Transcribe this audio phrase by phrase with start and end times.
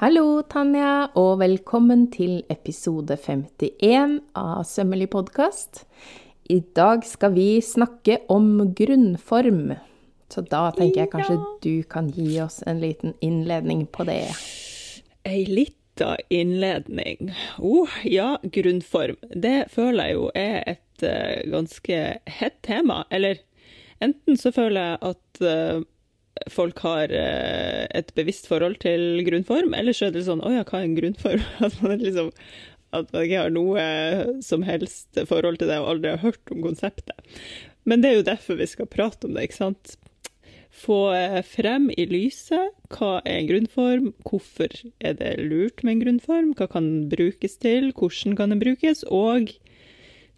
[0.00, 5.82] Hallo, Tanja, og velkommen til episode 51 av Sømmelig podkast.
[6.48, 9.74] I dag skal vi snakke om grunnform.
[10.32, 11.44] Så da tenker jeg kanskje Ja.
[11.60, 14.32] du kan gi oss en liten innledning på det.
[15.26, 17.34] Ei lita innledning.
[17.58, 19.16] Oh, ja, grunnform.
[19.36, 23.04] Det føler jeg jo er et eh, ganske hett tema.
[23.10, 23.36] Eller
[24.00, 25.82] enten så føler jeg at eh,
[26.50, 30.66] folk har eh, et bevisst forhold til grunnform, eller så er det sånn Å ja,
[30.66, 31.46] hva er en grunnform?
[31.66, 32.34] At man liksom
[32.90, 33.82] at man ikke har noe
[34.42, 37.14] som helst forhold til det og aldri har hørt om konseptet.
[37.86, 39.94] Men det er jo derfor vi skal prate om det, ikke sant?
[40.74, 46.04] Få eh, frem i lyset hva er en grunnform, hvorfor er det lurt med en
[46.04, 49.52] grunnform, hva kan den brukes til, hvordan kan den brukes, og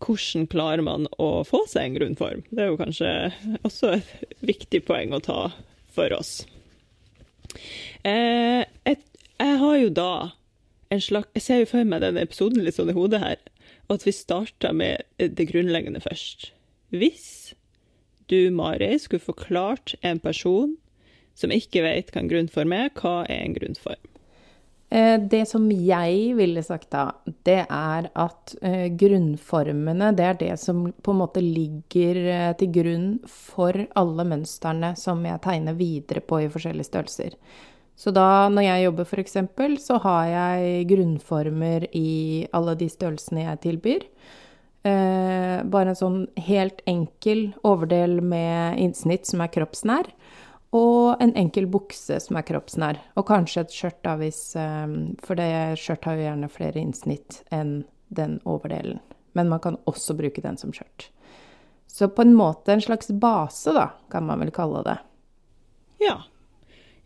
[0.02, 2.46] hvordan klarer man å få seg en grunnform.
[2.50, 3.12] Det er jo kanskje
[3.62, 5.40] også et viktig poeng å ta
[5.94, 6.42] for oss.
[8.08, 9.02] Eh, et,
[9.38, 10.12] jeg har jo da
[10.92, 13.38] en slags Jeg ser jo for meg denne episoden litt sånn i hodet her,
[13.88, 16.50] og at vi starter med det grunnleggende først.
[16.92, 17.54] Hvis
[18.28, 20.76] du, Mari, skulle forklart en person
[21.38, 24.11] som ikke vet hva en grunnform er, hva er en grunnform?
[24.92, 27.06] Eh, Det som jeg ville sagt da,
[27.48, 32.68] det er at eh, grunnformene, det er det som på en måte ligger eh, til
[32.74, 37.38] grunn for alle mønstrene som jeg tegner videre på i forskjellige størrelser.
[37.96, 43.60] Så da, når jeg jobber eksempel, så har jeg grunnformer i alle de størrelsene jeg
[43.64, 44.06] tilbyr.
[44.82, 46.16] Bare en sånn
[46.48, 50.08] helt enkel overdel med innsnitt som er kroppsnær.
[50.72, 52.98] Og en enkel bukse som er kroppsnær.
[53.20, 57.42] Og kanskje et skjørt, da, hvis eh, For det skjørt har jo gjerne flere innsnitt
[57.52, 59.00] enn den overdelen.
[59.36, 61.10] Men man kan også bruke den som skjørt.
[61.88, 64.96] Så på en måte en slags base, da, kan man vel kalle det.
[66.00, 66.18] Ja.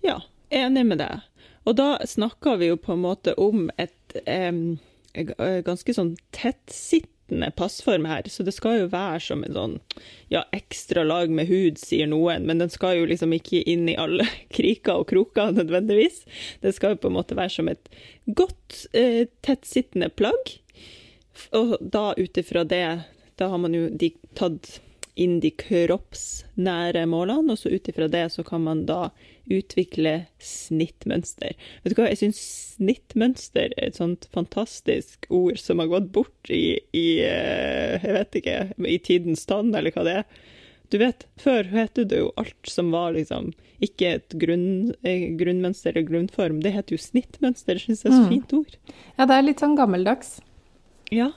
[0.07, 0.21] Ja,
[0.55, 1.25] enig med deg.
[1.67, 6.13] Og da snakker vi jo på en måte om et g- ganske sånn
[7.27, 9.79] tettsittende passform her, så det skal jo være som en sånn
[10.29, 13.97] ja, ekstra lag med hud, sier noen, men den skal jo liksom ikke inn i
[13.97, 14.27] alle
[14.57, 16.25] kriker og kroker nødvendigvis.
[16.63, 17.89] Det skal jo på en måte være som et
[18.27, 20.61] godt eh, tettsittende plagg.
[21.53, 23.03] Og da ut ifra det,
[23.37, 24.81] da har man jo de, tatt
[25.17, 29.11] inn de kroppsnære målene, og så ut ifra det så kan man da
[29.49, 31.55] utvikle snittmønster.
[31.85, 32.41] Vet du hva, jeg syns
[32.77, 38.39] snittmønster er et sånt fantastisk ord som har gått bort i, i eh, jeg vet
[38.43, 38.57] ikke,
[38.91, 40.27] i tidens tann, eller hva det er.
[40.93, 45.93] Du vet, før het det jo alt som var liksom ikke et grunn, eh, grunnmønster
[45.95, 48.29] eller grunnform, det heter jo snittmønster, jeg syns det er så Mm.
[48.35, 48.77] fint ord.
[49.19, 50.41] Ja, det er litt sånn gammeldags.
[51.11, 51.33] Ja.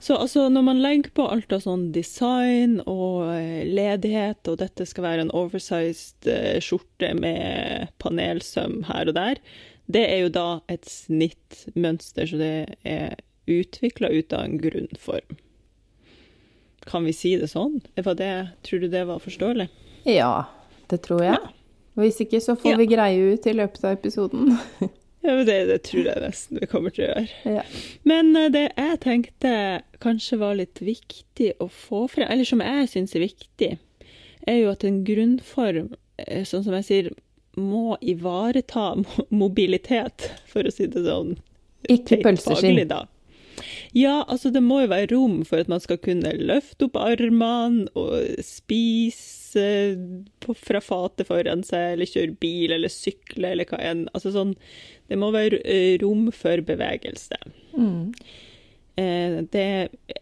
[0.00, 4.86] Så altså, når man legger på alt av sånn design og eh, ledighet, og dette
[4.88, 9.42] skal være en oversized eh, skjorte med panelsøm her og der,
[9.90, 12.52] det er jo da et snittmønster, så det
[12.86, 13.18] er
[13.50, 15.36] utvikla ut av en grunnform.
[16.88, 17.80] Kan vi si det sånn?
[17.98, 18.04] Det,
[18.64, 19.66] tror du det var forståelig?
[20.08, 20.46] Ja,
[20.88, 21.40] det tror jeg.
[21.98, 22.78] Hvis ikke så får Ja.
[22.80, 24.56] vi greie ut i løpet av episoden.
[25.20, 27.56] Ja, men det, det tror jeg nesten vi kommer til å gjøre.
[27.58, 27.64] ja.
[28.08, 29.52] Men eh, det jeg tenkte
[30.00, 33.74] kanskje var litt viktig å få frem, eller som jeg syns er viktig,
[34.48, 35.92] er jo at en grunnform,
[36.24, 37.12] eh, sånn som jeg sier,
[37.60, 38.94] må ivareta
[39.42, 41.36] mobilitet, for å si det sånn.
[41.90, 42.80] Ikke pølseskinn.
[43.96, 47.90] Ja, altså det må jo være rom for at man skal kunne løfte opp armene
[47.98, 49.64] og spise
[50.62, 54.06] fra fatet foran seg, eller kjøre bil eller sykle eller hva enn.
[54.14, 54.54] Altså sånn,
[55.10, 57.36] det må være eh, rom for bevegelse.
[57.74, 58.12] Mm.
[59.00, 59.66] Eh, det,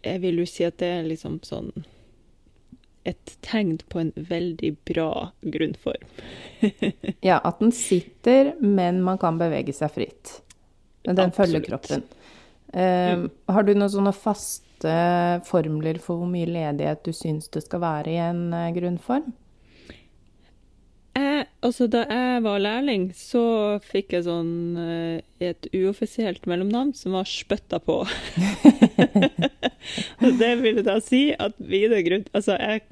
[0.01, 1.71] jeg vil jo si at det er liksom sånn
[3.07, 6.07] et tegn på en veldig bra grunnform.
[7.25, 10.39] Ja, at den sitter, men man kan bevege seg fritt.
[11.07, 12.03] Den Den følger kroppen.
[12.03, 12.17] kroppen.
[12.73, 14.97] Eh, Har du noen sånne faste
[15.47, 18.43] formler for hvor mye ledighet du syns det skal være i en
[18.75, 19.31] grunnform?
[21.59, 23.41] Altså, da jeg var lærling, så
[23.83, 27.97] fikk jeg sånn eh, et uoffisielt mellomnavn som var Spøtta på.
[30.23, 32.23] Og det ville da si at grunn...
[32.31, 32.85] Altså, jeg,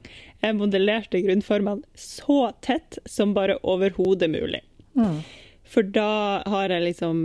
[0.44, 4.60] jeg modellerte grunnformene så tett som bare overhodet mulig.
[5.00, 5.22] Mm.
[5.68, 7.18] For da har jeg liksom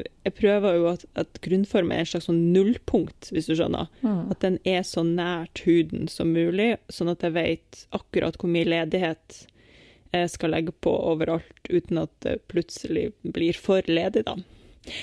[0.00, 3.88] Jeg prøver jo at, at grunnform er en slags sånn nullpunkt, hvis du skjønner.
[4.04, 4.30] Mm.
[4.32, 8.68] At den er så nært huden som mulig, sånn at jeg vet akkurat hvor mye
[8.68, 9.44] ledighet
[10.32, 14.36] skal legge på overalt, uten at det plutselig blir for ledig, da.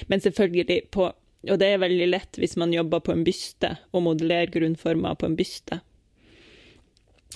[0.07, 1.11] Men selvfølgelig på
[1.47, 5.27] Og det er veldig lett hvis man jobber på en byste, og modellerer grunnformer på
[5.29, 5.77] en byste.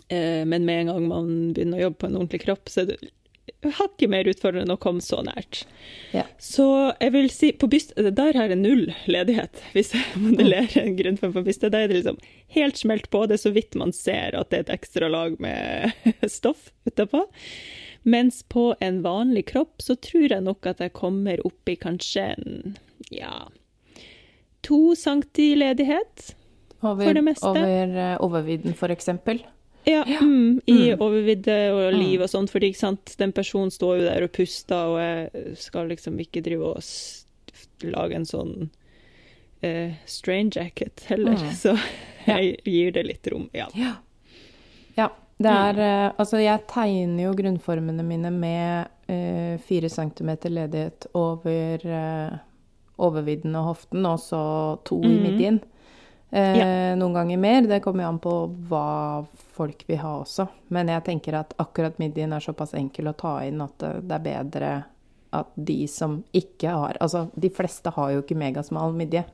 [0.09, 2.89] Eh, Men med en gang man begynner å jobbe på en ordentlig kropp, så er
[2.89, 2.97] det
[3.79, 5.63] hakket mer utfordrende å komme så nært.
[6.15, 6.25] Ja.
[6.41, 6.65] Så
[6.99, 11.35] jeg vil si på byst, Der har jeg null ledighet, hvis jeg modellerer en grunnform
[11.37, 11.71] for byste.
[11.73, 12.19] Da er det liksom
[12.57, 13.25] helt smelt på.
[13.27, 15.95] Det er så vidt man ser at det er et ekstra lag med
[16.37, 17.27] stoff utapå.
[18.03, 22.31] Mens på en vanlig kropp så tror jeg nok at jeg kommer opp i kanskje
[22.33, 22.77] en
[23.13, 23.45] ja,
[24.65, 26.35] to centi ledighet.
[26.81, 27.45] Over, For det meste.
[27.45, 29.43] over uh, overvidden, for eksempel.
[29.85, 30.99] Ja, mm, i Mm.
[31.01, 32.73] overvidde og liv og sånt, fordi
[33.17, 36.83] den personen står jo der og puster, og jeg skal liksom ikke drive og
[37.83, 38.69] lage en sånn
[39.63, 41.51] uh, strain jacket heller, Mm.
[41.53, 41.73] så
[42.27, 43.67] jeg gir det litt rom, ja.
[43.75, 43.95] Ja.
[44.97, 45.09] ja.
[45.41, 51.81] Det er eh, Altså, jeg tegner jo grunnformene mine med fire fire centimeter ledighet over
[51.85, 52.37] uh,
[53.01, 55.23] overvidden og hoften, og så to i Mhm.
[55.23, 55.59] midjen.
[56.31, 56.95] Eh, Ja.
[56.95, 57.61] Noen ganger mer.
[57.67, 58.33] Det kommer jo an på
[58.69, 60.47] hva folk vil ha også.
[60.69, 64.19] Men jeg tenker at akkurat midjen er såpass enkel å ta inn at det, er
[64.19, 64.71] bedre
[65.33, 69.25] at de som ikke har Altså, de fleste har jo ikke megasmal midje.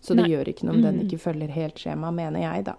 [0.00, 0.30] Så det Nei.
[0.30, 1.06] gjør ikke noe om den Mhm.
[1.10, 2.74] ikke følger helt skjemaet, mener jeg, da.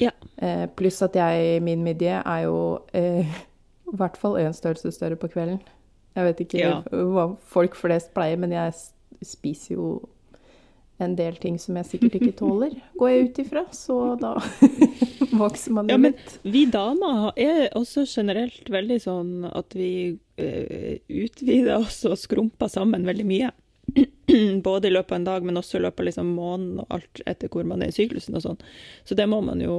[0.00, 0.10] Ja.
[0.38, 3.20] Eh, pluss at jeg, min midje er jo eh,
[3.92, 5.60] i hvert fall én størrelse større på kvelden.
[6.16, 6.80] Jeg vet ikke Ja.
[6.90, 8.72] hva folk flest pleier, men jeg
[9.22, 10.08] spiser jo
[11.04, 13.64] en del ting som jeg sikkert ikke tåler, går jeg ut ifra.
[13.74, 14.34] Så da
[15.42, 16.36] vokser man jo Ja, men litt.
[16.42, 23.06] vi damer er også generelt veldig sånn at vi uh, utvider oss og skrumper sammen
[23.08, 23.52] veldig mye.
[24.68, 27.22] Både i løpet av en dag, men også i løpet av liksom måneden og alt
[27.28, 28.66] etter hvor man er i syklusen og sånn.
[29.04, 29.76] Så det må man jo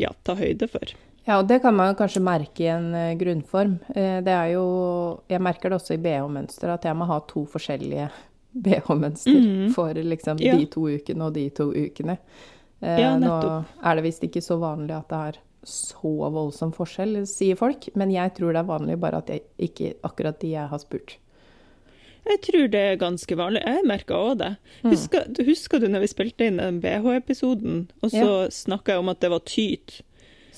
[0.00, 0.94] ja, ta høyde for.
[1.24, 3.78] Ja, og det kan man kanskje merke i en eh, grunnform.
[3.94, 4.64] Eh, det er jo
[5.30, 8.10] Jeg merker det også i BH-mønster, at jeg må ha to forskjellige
[8.54, 9.72] BH-mønster mm.
[9.74, 10.56] for liksom Ja.
[10.56, 12.18] de to ukene og de to ukene.
[12.82, 17.22] Eh, Ja, nå er det visst ikke så vanlig at det er så voldsom forskjell,
[17.26, 17.88] sier folk.
[17.96, 21.16] Men jeg tror det er vanlig, bare at jeg ikke akkurat de jeg har spurt.
[22.24, 23.62] Jeg tror det er ganske vanlig.
[23.66, 24.56] Jeg merka òg det.
[24.82, 24.90] Mm.
[24.94, 28.48] Husker, du husker du når vi spilte inn den BH-episoden, og så Ja.
[28.48, 30.00] snakka jeg om at det var tyt?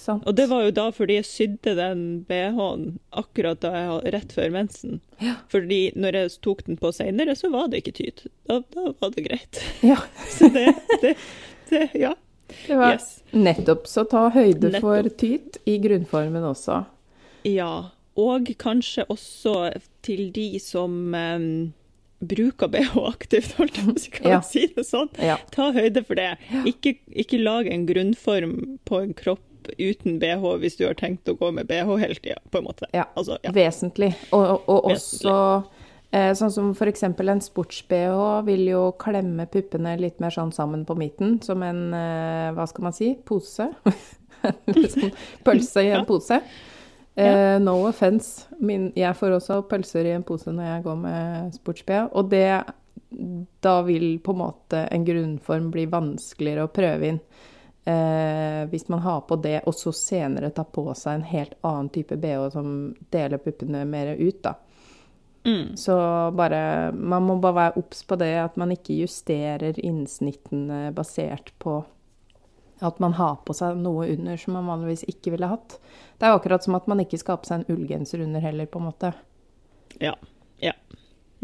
[0.07, 0.23] Sant?
[0.29, 2.85] Og det var jo da fordi jeg sydde den BH-en
[3.19, 5.01] akkurat da jeg rett før mensen.
[5.23, 5.35] Ja.
[5.53, 8.27] Fordi når jeg tok den på seinere, så var det ikke tyt.
[8.47, 9.63] Da, da var det greit.
[9.87, 9.99] Ja,
[10.37, 10.69] Så det,
[11.03, 11.17] det,
[11.73, 12.15] det Ja.
[12.69, 13.09] det var Yes.
[13.35, 13.89] nettopp.
[13.91, 14.85] Så ta høyde Nettopp.
[14.87, 16.85] for tyt i grunnformen også.
[17.49, 17.73] Ja.
[18.17, 19.57] Og kanskje også
[20.07, 21.49] til de som um,
[22.25, 24.41] bruker BH aktivt, holdt jeg på å kan Ja.
[24.41, 25.11] si det sånn.
[25.21, 25.37] Ja.
[25.53, 26.31] Ta høyde for det.
[26.65, 28.55] Ikke, ikke lag en grunnform
[28.89, 29.43] på en kropp
[29.79, 32.89] uten BH hvis du har tenkt å gå med BH hele tida, på en måte.
[32.97, 33.53] Ja, Altså, ja.
[33.57, 34.13] vesentlig.
[34.37, 35.33] Og, og Vesentlig.
[35.33, 35.37] også
[36.13, 40.97] eh, sånn som eksempel en sports-BH vil jo klemme puppene litt mer sånn sammen på
[40.99, 43.71] midten, som en, eh, hva skal man si, pose.
[44.45, 45.13] Sånn
[45.47, 46.41] pølse i en pose.
[47.17, 48.45] Eh, no offence.
[48.61, 52.49] Min, jeg får også pølser i en pose når jeg går med sports-BH, og det
[53.63, 57.21] da vil på en måte en grunnform bli vanskeligere å prøve inn.
[57.87, 61.91] Eh, hvis man har på det, og så senere tar på seg en helt annen
[61.95, 62.71] type BH som
[63.15, 64.57] deler puppene mer ut, da.
[65.47, 65.77] Mm.
[65.79, 65.95] Så
[66.35, 71.85] bare Man må bare være obs på det, at man ikke justerer innsnittene basert på
[72.79, 75.79] at man har på seg noe under som man vanligvis ikke ville hatt.
[76.19, 78.43] Det er jo akkurat som at man ikke skal ha på seg en ullgenser under
[78.43, 79.13] heller, på en måte.
[80.03, 80.17] Ja.
[80.61, 80.75] Ja.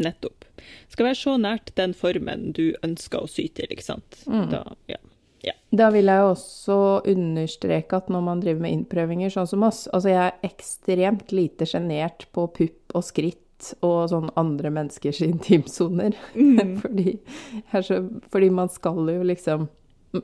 [0.03, 0.45] Nettopp.
[0.91, 4.19] Skal være så nært den formen du ønsker å sy til, ikke sant.
[4.27, 4.45] Mm.
[4.51, 4.99] Da, ja.
[5.43, 5.53] Ja.
[5.75, 6.75] Da vil jeg også
[7.09, 11.65] understreke at når man driver med innprøvinger, sånn som oss Altså, jeg er ekstremt lite
[11.65, 16.13] sjenert på pupp og skritt og sånn andre menneskers intimsoner.
[16.83, 17.17] fordi,
[17.73, 19.67] er så- fordi man skal jo liksom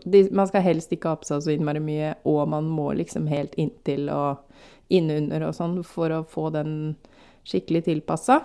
[0.05, 3.25] de, Man skal helst ikke ha på seg så innmari mye, og man må liksom
[3.27, 4.37] helt inntil og
[4.93, 6.95] innunder og sånn for å få den
[7.43, 8.43] skikkelig tilpassa.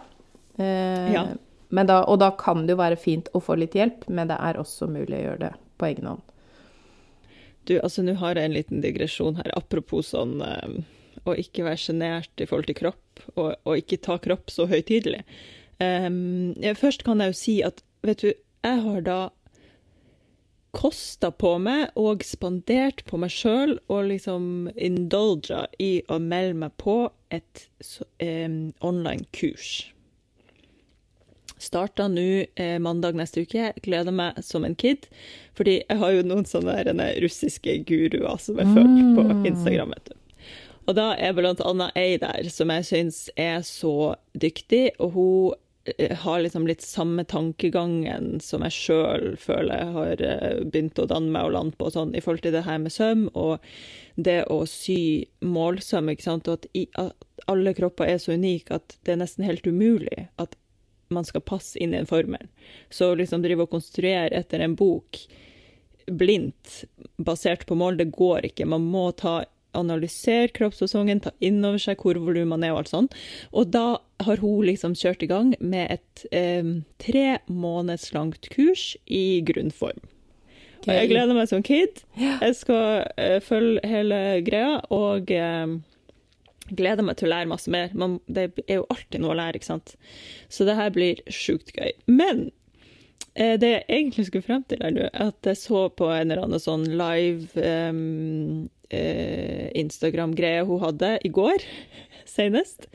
[0.58, 1.26] Eh, Ja.
[1.70, 4.38] men da, og da kan det jo være fint å få litt hjelp, men det
[4.40, 6.22] er også mulig å gjøre det på egen hånd.
[7.64, 10.80] Du, altså nå har jeg en liten digresjon her, apropos sånn eh,
[11.24, 15.22] å ikke være sjenert i forhold til kropp, og, og ikke ta kropp så høytidelig.
[15.80, 19.18] Um, ja, først kan jeg jo si at, vet du, jeg har da
[20.74, 26.74] kosta på meg og spandert på meg sjøl og liksom indulga i å melde meg
[26.82, 26.96] på
[27.34, 27.66] et
[28.18, 29.93] um, online-kurs.
[31.64, 32.26] Starta nå
[32.60, 33.72] eh, mandag neste uke.
[33.84, 35.08] Gleder meg som en kid.
[35.56, 39.96] Fordi jeg har jo noen sånne der, russiske guruer som jeg følger på Instagram.
[39.96, 40.20] vet du.
[40.84, 45.54] Og da er blant annet ei der som jeg syns er så dyktig, og hun
[45.88, 51.08] eh, har liksom litt samme tankegangen som jeg sjøl føler jeg har eh, begynt å
[51.08, 53.64] danne meg og lande på, sånn, i forhold til det her med søm og
[54.14, 58.76] det å sy målsøm, ikke sant, og at, i, at alle kropper er så unike
[58.76, 60.52] at det er nesten helt umulig at
[61.12, 62.46] man skal passe inn i en formel.
[62.90, 65.24] Så å liksom drive og konstruere etter en bok
[66.06, 66.84] blindt
[67.16, 68.68] basert på mål, det går ikke.
[68.68, 69.42] Man må ta
[69.74, 73.16] analysere kroppsfasongen, ta inn over seg hvor volumene er og alt sånt.
[73.52, 78.92] Og da har hun liksom kjørt i gang med et eh, tre måneders langt kurs
[79.06, 80.04] i grunnform.
[80.84, 82.02] Og jeg gleder meg som kid.
[82.20, 85.78] Jeg skal eh, følge hele greia og eh,
[86.70, 87.94] gleder meg til å lære masse mer.
[87.98, 89.96] Man, det er jo alltid noe å lære, ikke sant.
[90.52, 91.92] Så det her blir sjukt gøy.
[92.10, 92.46] Men
[93.34, 96.62] eh, det jeg egentlig skulle frem til, er at jeg så på en eller annen
[96.62, 101.64] sånn live um, eh, Instagram-greie hun hadde i går,
[102.36, 102.88] senest.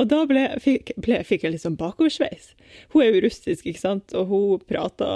[0.00, 2.52] Og da ble, fikk, ble, fikk jeg liksom bakoversveis.
[2.94, 5.08] Hun er jo russisk, ikke sant, og hun prata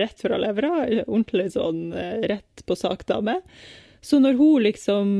[0.00, 0.74] rett fra levra.
[1.08, 3.40] Ordentlig sånn eh, rett på sak-dame.
[4.02, 5.10] Så når hun liksom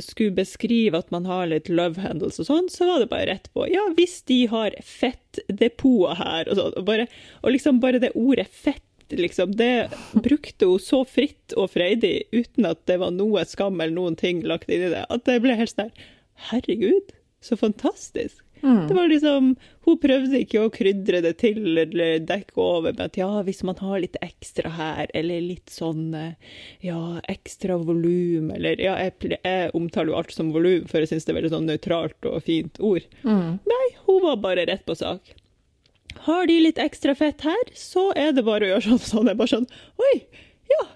[0.00, 3.50] skulle beskrive at man har litt love handles og sånn, så var det bare rett
[3.52, 3.66] på.
[3.68, 6.78] Ja, hvis de har fettdepoter her og sånn.
[6.80, 9.52] Og, og liksom bare det ordet fett liksom.
[9.56, 14.16] Det brukte hun så fritt og freidig uten at det var noe skam eller noen
[14.16, 15.04] ting lagt inn i det.
[15.12, 15.92] At det ble helt sånn
[16.48, 17.12] Herregud,
[17.44, 18.40] så fantastisk.
[18.62, 18.88] Mm.
[18.88, 19.46] Det var liksom,
[19.82, 23.80] Hun prøvde ikke å krydre det til eller dekke over med at ja, hvis man
[23.82, 26.14] har litt ekstra her, eller litt sånn
[26.84, 27.02] ja,
[27.32, 31.34] ekstra volum, eller ja, jeg, jeg, omtaler jo alt som volum, for jeg syns det
[31.34, 33.06] er veldig sånn nøytralt og fint ord.
[33.26, 33.58] Mm.
[33.72, 35.34] Nei, hun var bare rett på sak.
[36.28, 39.32] Har de litt ekstra fett her, så er det bare å gjøre sånn sånn.
[39.32, 39.68] Jeg bare sånn
[40.02, 40.14] Oi,
[40.70, 40.86] ja.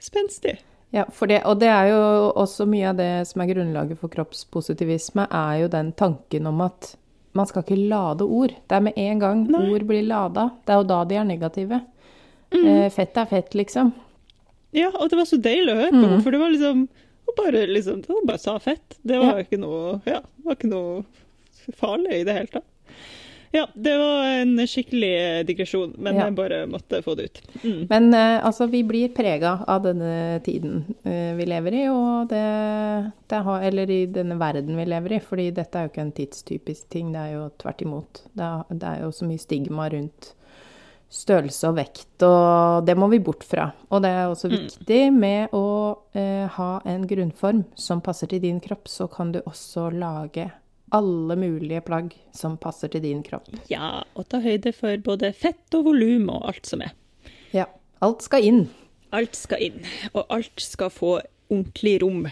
[0.00, 0.56] Spenstig.
[0.94, 2.00] Ja, det, og det er jo
[2.40, 6.94] også mye av det som er grunnlaget for kroppspositivisme, er jo den tanken om at
[7.36, 8.54] man skal ikke lade ord.
[8.66, 9.66] Det er med en gang Nei.
[9.68, 10.48] ord blir lada.
[10.64, 11.82] Det er jo da de er negative.
[12.54, 12.64] Mm.
[12.64, 13.92] Eh, fett er fett, liksom.
[14.76, 16.18] Ja, og det var så deilig å høre på, mm.
[16.24, 16.88] for det var liksom
[17.36, 18.96] bare, liksom, hun bare sa fett.
[19.02, 19.44] Det var, ja.
[19.44, 22.68] ikke noe, ja, det var ikke noe farlig i det hele tatt.
[23.50, 26.26] Ja, det var en skikkelig digresjon, men ja.
[26.26, 27.40] jeg bare måtte få det ut.
[27.62, 27.80] Mm.
[27.90, 32.44] Men uh, altså, vi blir prega av denne tiden uh, vi lever i, og det,
[33.30, 36.16] det har, Eller i denne verden vi lever i, fordi dette er jo ikke en
[36.20, 38.24] tidstypisk ting, det er jo tvert imot.
[38.32, 40.34] Det er, det er jo så mye stigma rundt
[41.08, 43.70] størrelse og vekt, og det må vi bort fra.
[43.88, 44.56] Og det er også mm.
[44.58, 49.40] viktig med å uh, ha en grunnform som passer til din kropp, så kan du
[49.40, 50.50] også lage
[50.94, 53.48] alle mulige plagg som passer til din kropp.
[53.70, 56.94] Ja, og ta høyde for både fett og volum og alt som er.
[57.54, 57.66] Ja.
[58.04, 58.62] Alt skal inn.
[59.12, 59.78] Alt skal inn,
[60.12, 61.14] og alt skal få
[61.48, 62.26] ordentlig rom.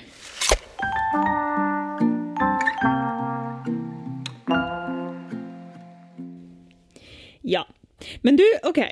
[7.47, 7.65] Ja.
[8.23, 8.83] Men du, OK.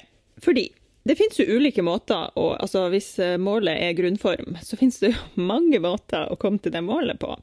[0.44, 0.68] Fordi
[1.04, 5.11] det finnes jo ulike måter, og altså, hvis eh, målet er grunnform, så finnes det
[5.12, 7.34] jo mange måter å komme til det målet på.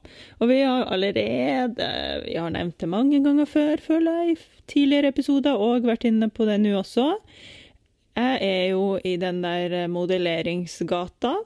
[0.42, 1.22] Og vi har allerede
[2.26, 6.26] vi har nevnt det mange ganger før, føler jeg, i tidligere episoder, og vært inne
[6.26, 7.06] på det nå også.
[8.18, 11.36] Jeg er jo i den der modelleringsgata,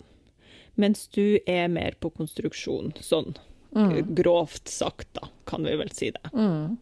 [0.80, 2.94] mens du er mer på konstruksjon.
[3.04, 3.36] Sånn
[3.76, 4.14] mm.
[4.16, 6.32] grovt sagt, da, kan vi vel si det.
[6.32, 6.76] Mm.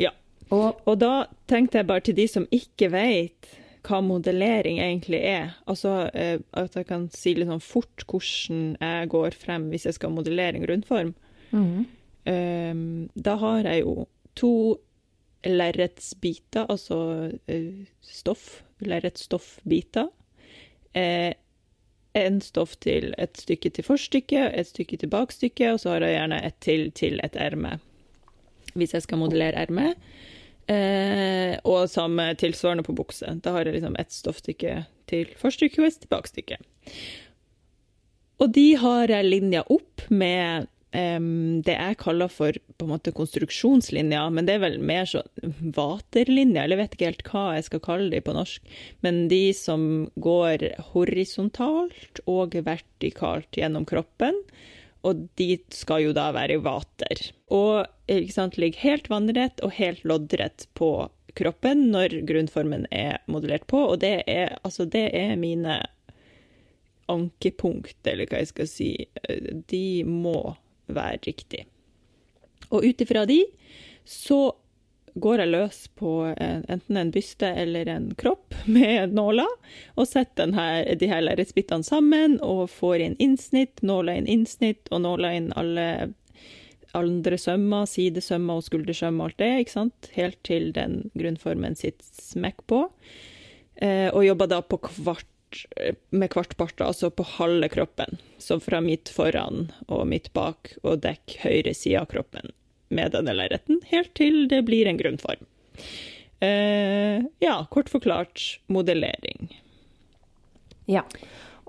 [0.00, 0.16] Ja.
[0.48, 3.56] Og, og da tenkte jeg bare til de som ikke vet
[3.86, 5.56] hva modellering egentlig er.
[5.70, 9.98] Altså eh, at jeg kan si litt sånn fort hvordan jeg går frem hvis jeg
[9.98, 11.12] skal modellere en grunnform.
[11.50, 11.86] Mm.
[12.30, 14.06] Um, da har jeg jo
[14.38, 14.54] to
[15.48, 16.98] lerretsbiter, altså
[17.32, 20.10] uh, stoff, lerretsstoffbiter.
[20.92, 21.32] Eh,
[22.18, 26.18] en stoff til et stykke til forstykke, et stykke til bakstykke, og så har jeg
[26.18, 27.78] gjerne et til til et erme.
[28.74, 29.96] Hvis jeg skal modellere ermet.
[30.70, 33.38] Eh, og samme tilsvarende på bukse.
[33.42, 36.60] Da har jeg liksom ett stoffstykke til forstykke og et bakstykke.
[38.40, 43.12] Og de har jeg linja opp med um, det jeg kaller for på en måte
[43.12, 47.66] konstruksjonslinja, men det er vel mer sånn vaterlinja, eller jeg vet ikke helt hva jeg
[47.68, 48.74] skal kalle de på norsk.
[49.04, 49.82] Men de som
[50.22, 54.38] går horisontalt og vertikalt gjennom kroppen
[55.06, 57.22] og de skal jo da være i vater.
[57.52, 57.86] Og
[58.32, 64.00] sant, ligger helt vannrett og helt loddrett på kroppen når grunnformen er modellert på, og
[64.02, 65.80] det er, altså, det er mine
[67.10, 68.90] ankepunkt, eller hva jeg skal si.
[69.70, 70.54] De må
[70.90, 71.64] være riktig.
[72.70, 73.42] Og ut ifra de
[74.06, 74.50] så
[75.14, 79.50] går jeg løs på enten en byste eller en kropp med nåler,
[79.96, 85.04] og setter her, de her lerretsbitene sammen og får inn innsnitt, nåler inn innsnitt og
[85.06, 85.86] nåler inn alle
[86.96, 90.08] andre sømmer, sidesømmer og skuldersømmer og alt det, ikke sant?
[90.16, 92.84] Helt til den grunnformen sitt smekk på.
[93.80, 95.26] Eh, og jobber da på kvart,
[96.14, 98.18] med kvartparter, altså på halve kroppen.
[98.38, 102.52] Så fra midt foran og midt bak, og dekk høyre side av kroppen
[102.90, 105.46] med denne lerreten, helt til det blir en grunnform.
[106.40, 109.50] Eh, ja, kort forklart modellering.
[110.90, 111.04] Ja.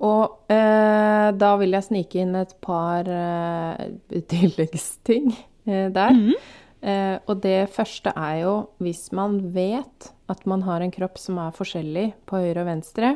[0.01, 5.29] Og eh, da vil jeg snike inn et par eh, tilleggsting
[5.69, 6.17] eh, der.
[6.17, 6.33] Mhm.
[6.81, 11.37] Eh, og det første er jo hvis man vet at man har en kropp som
[11.37, 13.11] er forskjellig på høyre og venstre,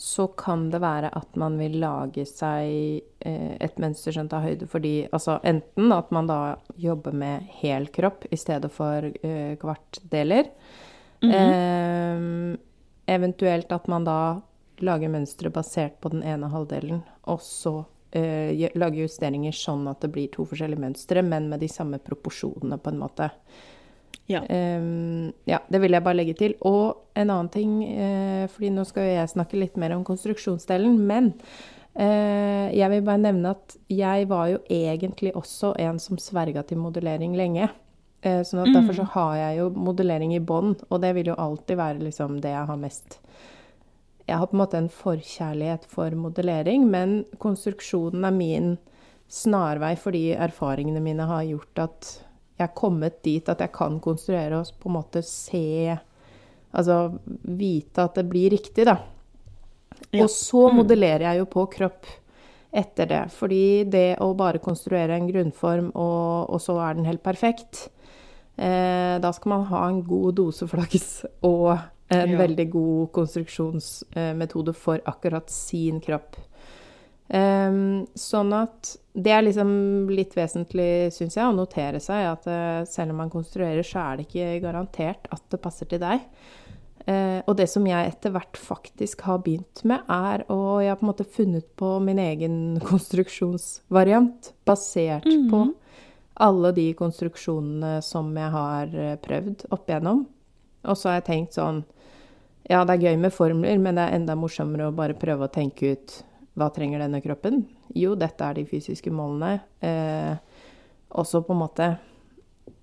[0.00, 4.64] så kan det være at man vil lage seg eh, et mønster som tar høyde
[4.70, 6.38] for de Altså enten at man da
[6.80, 10.48] jobber med hel kropp i stedet for eh, kvartdeler.
[11.28, 12.56] eh,
[13.12, 14.20] eventuelt at man da
[14.80, 17.74] lager mønstre basert på den ene halvdelen, og så
[18.16, 22.80] eh, lager justeringer sånn at det blir to forskjellige mønstre, men med de samme proporsjonene,
[22.80, 23.28] på en måte.
[24.30, 24.44] Ja.
[24.46, 26.54] Um, ja, det vil jeg bare legge til.
[26.66, 30.98] Og en annen ting, uh, fordi nå skal jo jeg snakke litt mer om konstruksjonsdelen,
[31.06, 31.32] men
[31.98, 36.82] uh, jeg vil bare nevne at jeg var jo egentlig også en som sverga til
[36.82, 37.70] modellering lenge.
[38.20, 41.40] Uh, sånn at derfor så har jeg jo modellering i bånn, og det vil jo
[41.40, 43.18] alltid være liksom det jeg har mest
[44.28, 48.74] Jeg har på en måte en forkjærlighet for modellering, men konstruksjonen er min
[49.30, 52.10] snarvei fordi erfaringene mine har gjort at
[52.60, 55.98] jeg er kommet dit at jeg kan konstruere og på en måte se
[56.70, 56.96] Altså
[57.50, 58.92] vite at det blir riktig, da.
[60.14, 60.22] Ja.
[60.22, 62.06] Og så modellerer jeg jo på kropp
[62.70, 63.24] etter det.
[63.34, 67.88] Fordi det å bare konstruere en grunnform, og, og så er den helt perfekt
[68.54, 71.72] eh, Da skal man ha en god dose flaks og
[72.10, 72.38] en Ja.
[72.38, 76.38] veldig god konstruksjonsmetode for akkurat sin kropp.
[77.30, 79.70] Ehm, sånn at det er liksom
[80.10, 84.18] litt vesentlig, syns jeg, å notere seg at eh, selv om man konstruerer, så er
[84.18, 86.24] det ikke garantert at det passer til deg.
[87.06, 90.98] Eh, og det som jeg etter hvert faktisk har begynt med, er å Jeg har
[90.98, 92.56] på en måte funnet på min egen
[92.90, 95.62] konstruksjonsvariant, basert på
[96.40, 100.24] alle de konstruksjonene som jeg har eh, prøvd opp igjennom.
[100.88, 101.84] Og så har jeg tenkt sånn
[102.70, 105.52] Ja, det er gøy med formler, men det er enda morsommere å bare prøve å
[105.52, 106.18] tenke ut
[106.58, 107.62] hva trenger denne kroppen?
[107.96, 109.60] Jo, dette er de fysiske målene.
[109.84, 110.34] Eh,
[111.10, 111.88] og så på en måte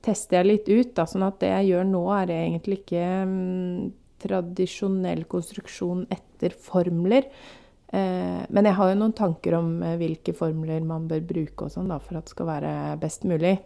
[0.03, 3.87] tester jeg litt ut, da, sånn at det jeg gjør nå, er egentlig ikke mm,
[4.23, 7.27] tradisjonell konstruksjon etter formler.
[7.87, 11.73] Eh, men jeg har jo noen tanker om eh, hvilke formler man bør bruke og
[11.73, 13.57] sånn, da, for at det skal være best mulig.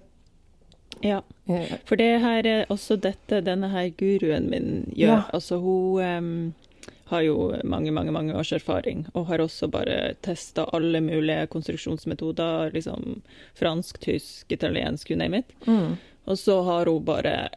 [1.02, 1.22] Ja.
[1.50, 5.16] Eh, For det her er også dette denne her guruen min gjør.
[5.16, 5.22] Ja.
[5.34, 6.34] Altså hun em,
[7.12, 7.36] har jo
[7.68, 12.72] mange, mange mange års erfaring, og har også bare testa alle mulige konstruksjonsmetoder.
[12.74, 13.22] liksom
[13.56, 15.54] Fransk, tysk, italiensk, you name it.
[15.68, 15.98] mm.
[16.26, 17.50] Og så har hun bare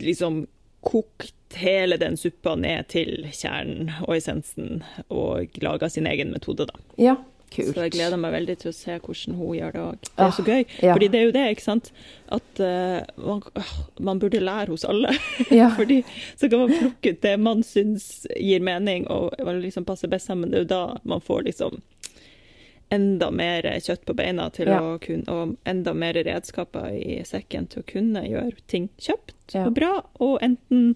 [0.00, 0.46] liksom
[0.84, 6.80] kokt hele den suppa ned til kjernen og essensen, og laga sin egen metode, da.
[7.00, 7.16] Ja,
[7.50, 7.74] kult.
[7.74, 9.98] Så jeg gleder meg veldig til å se hvordan hun gjør det òg.
[10.04, 10.64] Det er Ah, så gøy.
[10.82, 10.92] ja.
[10.94, 11.90] Fordi det er jo det, ikke sant.
[12.28, 15.12] At uh, man, åh, man burde lære hos alle.
[15.50, 15.70] Ja.
[15.76, 16.02] Fordi
[16.36, 20.50] så kan man plukke ut det man syns gir mening og liksom passer best sammen.
[20.50, 21.80] Det er jo da man får liksom
[22.92, 24.78] enda mer kjøtt på beina til Ja.
[24.80, 29.72] å kunne, og enda mer redskaper i sekken til å kunne gjøre ting kjøpt og
[29.74, 30.94] bra, og enten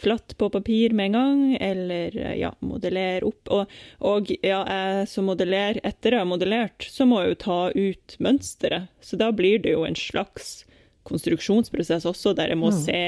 [0.00, 3.52] flatt på papir med en gang, eller eh, ja, modellere opp.
[3.52, 3.76] Og,
[4.12, 8.18] og ja, jeg som modellerer, etter jeg har modellert, så må jeg jo ta ut
[8.18, 8.90] mønsteret.
[9.04, 10.60] Så da blir det jo en slags
[11.08, 13.02] konstruksjonsprosess også, der jeg må se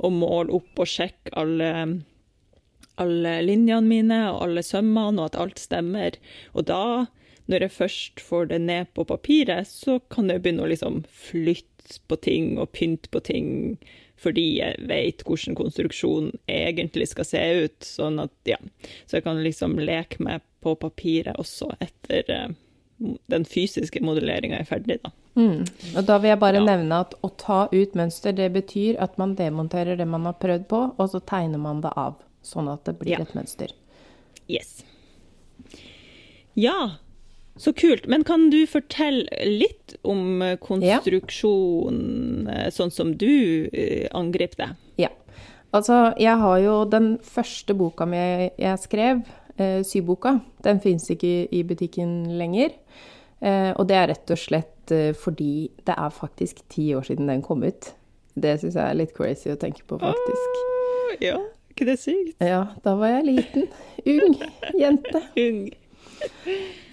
[0.00, 1.70] og måle opp og sjekke alle
[3.00, 6.18] alle linjene mine og alle sømmene, og at alt stemmer.
[6.54, 7.06] Og da,
[7.50, 12.00] når jeg først får det ned på papiret, så kan jeg begynne å liksom flytte
[12.08, 13.48] på ting og pynte på ting,
[14.24, 17.78] fordi jeg vet hvordan konstruksjonen egentlig skal se ut.
[17.86, 18.58] Sånn at, ja.
[19.06, 22.48] Så jeg kan liksom leke meg på papiret også etter eh,
[23.28, 25.10] den fysiske modelleringa er ferdig, da.
[25.36, 25.64] Mm.
[25.98, 26.64] Og da vil jeg bare Ja.
[26.64, 30.68] nevne at å ta ut mønster, det betyr at man demonterer det man har prøvd
[30.70, 32.14] på, og så tegner man det av,
[32.46, 33.22] sånn at det blir Ja.
[33.26, 33.72] et mønster.
[34.48, 34.84] Yes.
[36.54, 36.96] Ja,
[37.56, 38.06] så kult.
[38.10, 43.68] Men kan du fortelle litt om konstruksjonen konstruksjon, eh, sånn som du
[44.12, 44.70] angrep det?
[44.98, 45.10] Ja.
[45.74, 48.18] Altså, jeg har jo den første boka mi
[48.58, 49.24] jeg skrev,
[49.58, 52.70] eh, syboka, den fins ikke i butikken lenger.
[53.42, 57.28] Eh, og det er rett og slett eh, fordi det er faktisk ti år siden
[57.28, 57.90] den kom ut.
[58.34, 60.60] Det syns jeg er litt crazy å tenke på, faktisk.
[60.60, 60.70] Åh,
[61.22, 61.36] Ja,
[61.70, 62.34] ikke det sykt?
[62.42, 63.68] Ja, da var jeg liten.
[64.06, 64.38] Ung
[64.78, 65.20] jente.
[65.44, 65.60] Ung.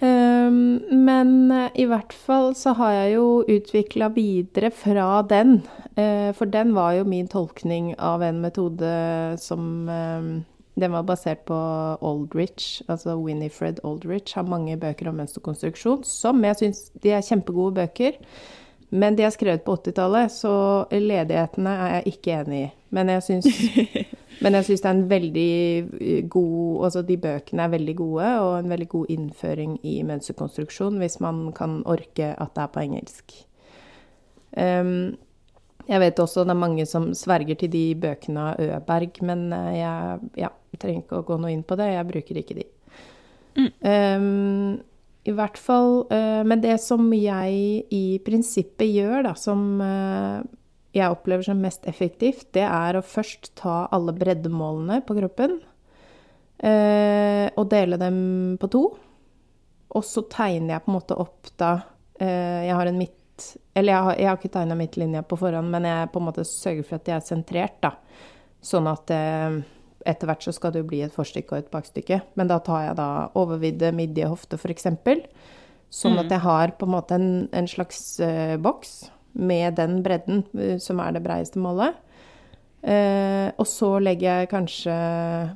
[0.02, 5.60] Um, men eh, i hvert fall så har jeg jo utvikla videre fra den.
[5.94, 8.94] Uh, for den var jo min tolkning av en metode
[9.38, 10.32] som um,
[10.74, 11.56] Den var basert på
[12.00, 14.32] Aldrich, altså Winifred Aldrich.
[14.34, 18.16] Har mange bøker om mønsterkonstruksjon som jeg syns de er kjempegode bøker.
[18.88, 20.54] Men de er skrevet på 80-tallet, så
[20.92, 22.72] ledighetene er jeg ikke enig i.
[22.92, 23.48] Men jeg syns
[24.42, 25.54] Men jeg syns det er en veldig
[26.00, 30.98] eh, god Altså de bøkene er veldig gode, og en veldig god innføring i mønsterkonstruksjon
[31.02, 33.36] hvis man kan orke at det er på engelsk.
[34.52, 35.14] Um,
[35.88, 39.80] jeg vet også det er mange som sverger til de bøkene av Øberg, men eh,
[39.80, 41.90] jeg ja, trenger ikke å gå noe inn på det.
[41.96, 42.66] Jeg bruker ikke de.
[43.58, 43.70] Mm.
[43.84, 44.80] Um,
[45.28, 50.40] I hvert fall uh, Men det som jeg i prinsippet gjør, da, som uh,
[50.92, 55.56] jeg opplever som mest effektivt, det er å først ta alle breddemålene på kroppen
[56.60, 58.18] eh, og dele dem
[58.60, 58.82] på to.
[59.92, 61.72] Og så tegner jeg på en måte opp da
[62.20, 63.18] eh, Jeg har en midt...
[63.74, 66.44] Eller jeg har, jeg har ikke tegna midtlinja på forhånd, men jeg på en måte
[66.48, 67.94] sørger for at jeg er sentrert, da.
[68.62, 69.58] Sånn at eh,
[70.08, 72.20] etter hvert så skal det jo bli et forstykke og et bakstykke.
[72.38, 74.86] Men da tar jeg da overvidde, midje, hofte, f.eks.
[75.92, 76.32] Sånn at mm.
[76.36, 78.94] jeg har på en måte en, en slags uh, boks
[79.32, 81.98] med den bredden, eh, som er det breieste målet.
[82.82, 84.96] Eh, og så legger jeg kanskje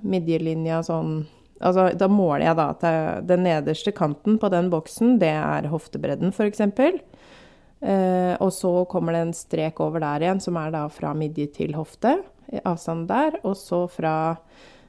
[0.07, 1.25] midjelinja sånn
[1.57, 2.83] Altså, da måler jeg da at
[3.25, 6.61] den nederste kanten på den boksen, det er hoftebredden, f.eks.
[7.81, 11.49] Eh, og så kommer det en strek over der igjen, som er da fra midje
[11.57, 12.19] til hofte.
[12.63, 13.39] Avstanden der.
[13.45, 14.15] Og så fra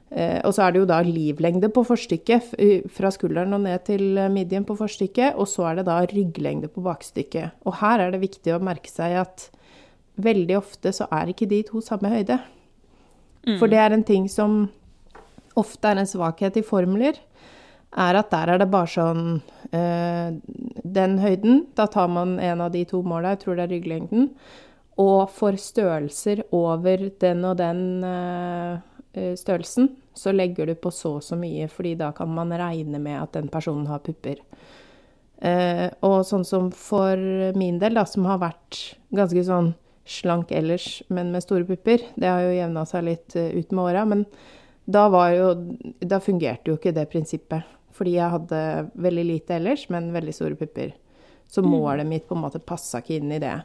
[0.08, 2.54] og så er det jo da livlengde på forstykket,
[2.96, 5.36] fra skulderen og ned til eh, midjen på forstykket.
[5.36, 7.58] Og så er det da rygglengde på bakstykket.
[7.68, 9.48] Og her er det viktig å merke seg at
[10.18, 12.40] veldig ofte så er ikke de to samme høyde.
[13.44, 13.58] Mm.
[13.60, 14.64] For det er en ting som
[15.58, 17.20] ofte er en svakhet i formler,
[17.98, 19.22] er at der er det bare sånn
[19.72, 20.34] øh,
[20.98, 24.28] Den høyden, da tar man en av de to måla, jeg tror det er rygglengden.
[25.00, 28.97] Og for størrelser over den og den øh, Eh,
[29.38, 33.20] størrelsen, så legger du på så og så mye, fordi da kan man regne med
[33.20, 34.40] at den personen har pupper.
[35.38, 37.18] Eh, og sånn som for
[37.58, 38.80] min del, da, som har vært
[39.14, 39.72] ganske sånn
[40.08, 43.84] slank ellers, men med store pupper, det har jo jevna seg litt uh, ut med
[43.84, 44.24] åra, men
[44.88, 45.48] da var jo
[46.00, 47.74] Da fungerte jo ikke det prinsippet.
[47.92, 48.60] Fordi jeg hadde
[48.96, 50.94] veldig lite ellers, men veldig store pupper.
[51.50, 51.68] Så mm.
[51.68, 53.56] målet mitt på en måte passa ikke inn i det.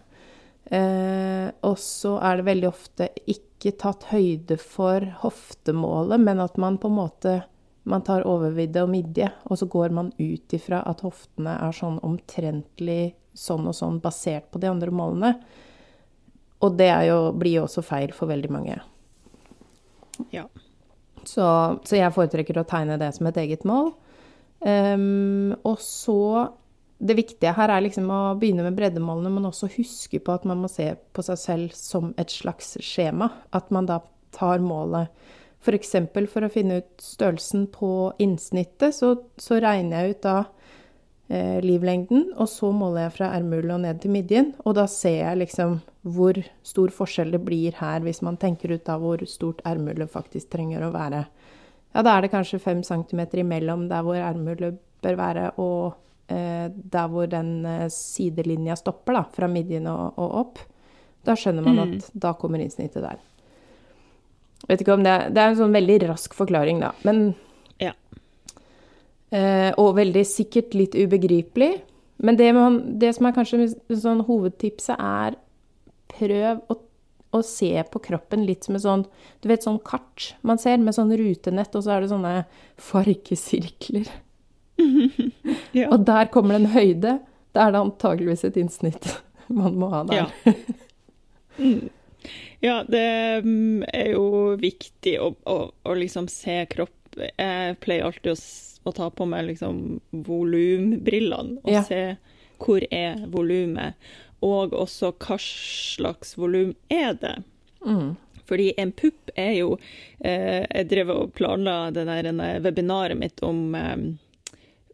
[0.65, 6.79] Eh, og så er det veldig ofte ikke tatt høyde for hoftemålet, men at man
[6.79, 7.41] på en måte
[7.83, 11.99] man tar overvidde og midje, og så går man ut ifra at hoftene er sånn
[12.05, 15.33] omtrentlig sånn og sånn basert på de andre målene.
[16.63, 18.77] Og det jo, blir jo også feil for veldig mange.
[20.31, 20.45] Ja.
[21.27, 21.43] Så,
[21.83, 23.91] så jeg foretrekker å tegne det som et eget mål.
[24.63, 26.19] Um, og så
[26.99, 30.61] det viktige her er liksom å begynne med breddemålene, men også huske på at man
[30.63, 33.31] må se på seg selv som et slags skjema.
[33.51, 33.99] At man da
[34.35, 35.11] tar målet
[35.63, 35.93] F.eks.
[36.11, 40.35] For, for å finne ut størrelsen på innsnittet, så, så regner jeg ut da
[41.31, 44.51] eh, livlengden, og så måler jeg fra ermehulet og ned til midjen.
[44.67, 48.83] Og da ser jeg liksom hvor stor forskjell det blir her, hvis man tenker ut
[48.87, 51.23] da hvor stort ermehulet faktisk trenger å være.
[51.93, 57.09] Ja, da er det kanskje fem centimeter imellom der hvor ermehulet bør være, og der
[57.11, 60.63] hvor den eh, sidelinja stopper, da, fra midjen og, og opp,
[61.27, 62.19] da skjønner man at mm.
[62.25, 63.21] da kommer innsnittet der.
[64.67, 66.93] Vet ikke om det er, det er en sånn veldig rask forklaring, da.
[67.07, 67.33] Men
[67.83, 67.91] ja.
[69.35, 71.73] eh, Og veldig sikkert litt ubegripelig.
[72.23, 75.35] Men det, man, det som er kanskje sånn hovedtipset, er
[76.13, 76.77] prøv å,
[77.33, 79.03] å, se på kroppen litt som et sånn
[79.41, 82.35] Du vet sånn kart man ser med sånn rutenett, og så er det sånne
[82.79, 84.11] fargesirkler.
[85.71, 85.89] ja.
[85.89, 87.17] Og der kommer det en høyde.
[87.53, 89.09] Da er det antageligvis et innsnitt
[89.61, 90.23] man må ha der.
[90.23, 90.53] Ja,
[91.57, 91.89] mm.
[92.63, 93.07] ja det
[93.45, 94.27] mm, er jo
[94.59, 98.37] viktig å, å, å, liksom se kropp Jeg pleier alltid å,
[98.89, 99.83] å ta på meg liksom
[100.25, 101.83] volumbrillene og ja.
[101.85, 102.03] se
[102.63, 103.97] hvor er volumet,
[104.43, 107.35] og også hva slags volum er det.
[107.83, 108.13] Mm.
[108.47, 109.77] Fordi en pupp er jo
[110.19, 112.29] eh, Jeg drev og planla det der
[112.63, 113.97] webinaret mitt om eh,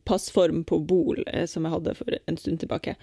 [0.07, 2.95] passform på Bol eh, som jeg hadde for en stund tilbake.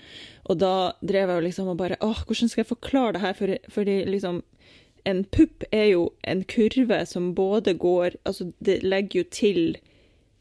[0.47, 3.37] Og da drev jeg liksom og bare åh, hvordan skal jeg forklare det her?
[3.39, 4.45] For, fordi liksom
[5.07, 9.61] En pupp er jo en kurve som både går Altså, det legger jo til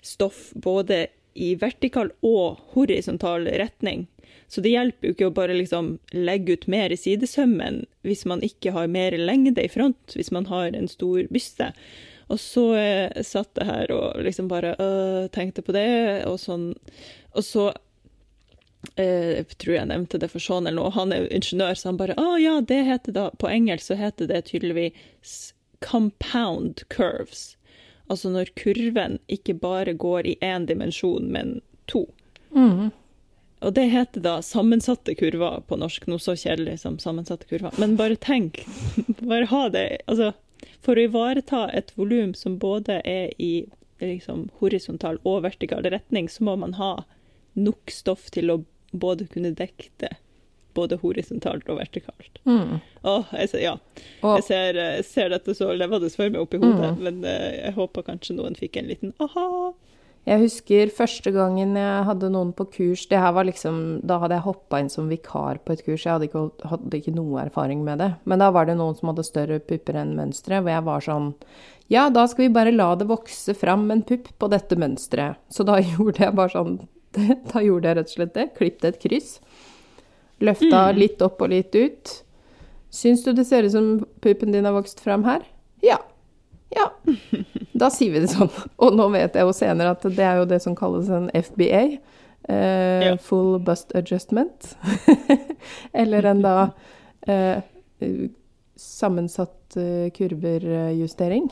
[0.01, 4.07] stoff både i vertikal og horisontal retning.
[4.47, 8.43] Så det hjelper jo ikke å bare liksom legge ut mer i sidesømmen hvis man
[8.45, 11.71] ikke har mer lengde i front, hvis man har en stor byste.
[12.27, 16.71] Og så eh, satt jeg her og liksom bare øh, tenkte på det, og sånn.
[17.37, 17.67] Og så
[18.97, 21.91] eh, jeg tror jeg nevnte det for Sean eller noe, han er jo ingeniør, så
[21.91, 25.53] han bare Å ja, det heter da På engelsk så heter det tydeligvis
[25.85, 27.53] compound curves.
[28.09, 31.59] Altså når kurven ikke bare går i én dimensjon, men
[31.89, 32.07] to.
[32.55, 32.89] Mm.
[33.65, 36.07] Og det heter da sammensatte kurver på norsk.
[36.09, 37.73] Noe så kjedelig som sammensatte kurver.
[37.81, 38.63] Men bare tenk.
[39.21, 39.87] Bare ha det.
[40.05, 40.33] Altså,
[40.85, 43.65] for å ivareta et volum som både er i
[44.03, 46.93] liksom, horisontal og vertikal retning, så må man ha
[47.55, 48.61] nok stoff til å
[48.95, 50.13] både kunne dekke det
[50.75, 52.39] både horisontalt og vertikalt.
[52.43, 52.79] Mm.
[53.07, 53.75] Åh, jeg ser, ja.
[54.21, 58.05] Jeg ser, eh, ser dette så levende for meg oppi hodet, men eh, jeg håper
[58.09, 59.47] kanskje noen fikk en liten aha.
[60.25, 64.39] Jeg husker første gangen jeg hadde noen på kurs det her var liksom, Da hadde
[64.39, 66.01] jeg hoppa inn som vikar på et kurs.
[66.01, 68.09] Jeg hadde ikke, hadde ikke noe erfaring med det.
[68.25, 71.29] Men da var det noen som hadde større pupper enn mønstre, hvor jeg var sånn
[71.93, 75.37] Ja, da skal vi bare la det vokse fram en pupp på dette mønsteret.
[75.53, 76.75] Så da gjorde jeg bare sånn
[77.51, 78.49] Da gjorde jeg rett og slett det.
[78.57, 79.37] Klippet et kryss.
[80.41, 82.17] Løfta litt opp og litt ut.
[82.89, 83.93] Syns du det ser ut som
[84.25, 85.45] puppen din har vokst fram her?
[85.85, 86.01] Ja.
[86.73, 86.89] Ja,
[87.73, 88.49] da sier vi det sånn.
[88.81, 91.83] Og nå vet jeg jo senere at det er jo det som kalles en FBA.
[92.49, 93.15] Eh, Ja.
[93.21, 94.75] Full bust adjustment.
[95.93, 96.55] Eller en da
[97.27, 97.61] eh,
[98.01, 98.27] eh,
[98.75, 101.47] sammensatt eh, kurverjustering.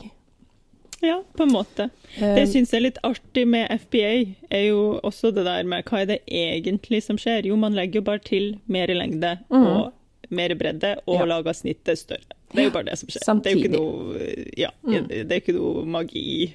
[1.04, 1.88] Ja, på en måte.
[2.18, 4.12] Eh, Det syns jeg er litt artig med FBA,
[4.50, 7.44] er jo også det der med hva er det egentlig som skjer?
[7.50, 9.92] Jo, man legger jo bare til mer lengde og
[10.30, 11.20] mer bredde og.
[11.20, 11.24] Ja.
[11.24, 12.36] laga snittet større.
[12.54, 13.42] Det er jo bare det som skjer.
[13.42, 15.08] Det er jo ikke noe, ja, Mm.
[15.08, 16.54] det er ikke noe magi.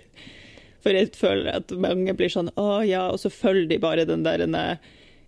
[0.82, 4.24] For jeg føler at mange blir sånn å ja, og så følger de bare den
[4.24, 4.46] der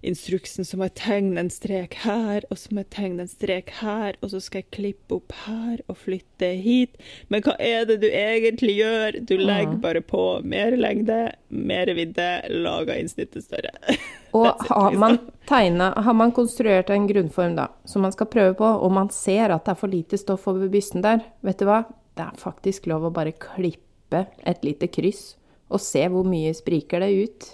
[0.01, 3.71] instruksen, så må jeg tegne en strek her, og så må jeg tegne en strek
[3.81, 6.97] her, og så skal jeg klippe opp her og flytte hit.
[7.33, 9.19] Men hva er det du egentlig gjør?
[9.29, 11.19] Du legger bare på mer lengde,
[11.53, 13.73] mer vidde, lager innsnittet større.
[14.31, 15.01] Og har liksom.
[15.01, 15.17] man,
[15.49, 19.51] tegnet, har man konstruert en grunnform da, som man skal prøve på, og man ser
[19.51, 21.81] at det er for lite stoff over bysten der, vet du hva?
[22.15, 25.33] Det er faktisk lov å bare klippe et lite kryss,
[25.67, 27.49] og se hvor mye spriker det ut.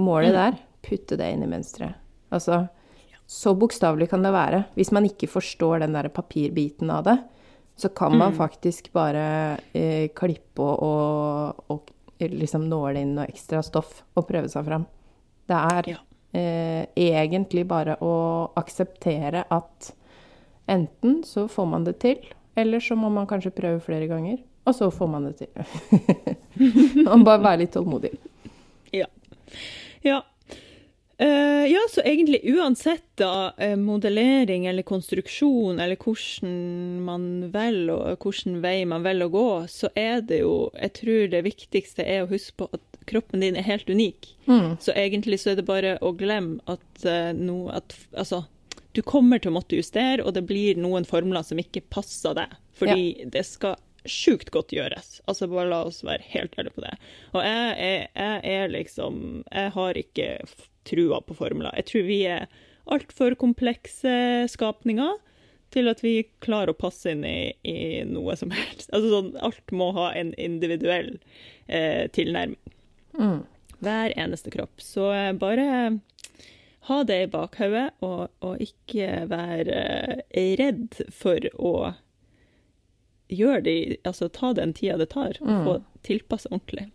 [0.00, 1.94] Målet der, putte det inn i mønsteret.
[2.32, 2.62] Altså,
[3.30, 4.64] så bokstavelig kan det være.
[4.74, 7.16] Hvis man ikke forstår den der papirbiten av det,
[7.80, 10.82] så kan man faktisk bare eh, klippe og,
[11.70, 14.84] og, og liksom nåle inn noe ekstra stoff og prøve seg fram.
[15.48, 15.96] Det er Ja.
[16.36, 18.12] eh, egentlig bare å
[18.60, 19.92] akseptere at
[20.70, 22.18] enten så får man det til,
[22.56, 25.48] eller så må man kanskje prøve flere ganger, og så får man det til.
[27.08, 28.12] man bare være litt tålmodig.
[28.92, 29.06] Ja.
[30.04, 30.20] Ja.
[31.20, 38.24] Eh, ja, så egentlig uansett da, eh, modellering eller konstruksjon, eller hvordan man velger, og
[38.24, 42.22] hvilken vei man velger å gå, så er det jo Jeg tror det viktigste er
[42.24, 44.30] å huske på at kroppen din er helt unik.
[44.80, 48.46] Så egentlig så er det bare å glemme at uh, no, at Altså,
[48.96, 52.56] du kommer til å måtte justere, og det blir noen formler som ikke passer deg.
[52.80, 53.76] Fordi det skal
[54.08, 55.20] sjukt godt gjøres.
[55.28, 56.96] Altså, bare la oss være helt ærlige på det.
[57.34, 60.28] Og jeg er, jeg er liksom Jeg har ikke
[60.88, 61.74] trua på formler.
[61.80, 62.46] Jeg tror vi er
[62.90, 64.14] altfor komplekse
[64.50, 65.18] skapninger
[65.74, 68.88] til at vi klarer å passe inn i, i noe som helst.
[68.90, 71.14] Altså sånn, alt må ha en individuell
[71.66, 72.58] eh, tilnærming.
[73.80, 74.82] Hver eneste kropp.
[74.82, 76.00] Så eh, bare
[76.88, 79.80] ha det i bakhodet, og, og ikke være
[80.30, 81.74] eh, redd for å
[83.30, 86.90] gjøre de, altså ta den tida det tar, og få tilpassa ordentlig.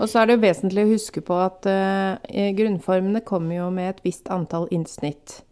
[0.00, 2.16] Og så er det jo vesentlig å huske på at uh,
[2.56, 5.42] grunnformene kommer jo med et visst antall innsnitt.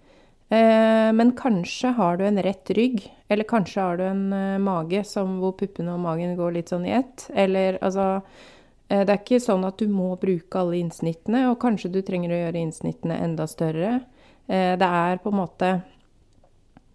[0.49, 5.03] Eh, men kanskje har du en rett rygg, eller kanskje har du en eh, mage
[5.05, 7.27] som, hvor puppene og magen går litt sånn i ett.
[7.35, 8.23] Eller altså
[8.89, 12.39] Det er ikke sånn at du må bruke alle innsnittene, og kanskje du trenger å
[12.39, 13.91] gjøre innsnittene enda større.
[14.49, 15.69] Det er på en måte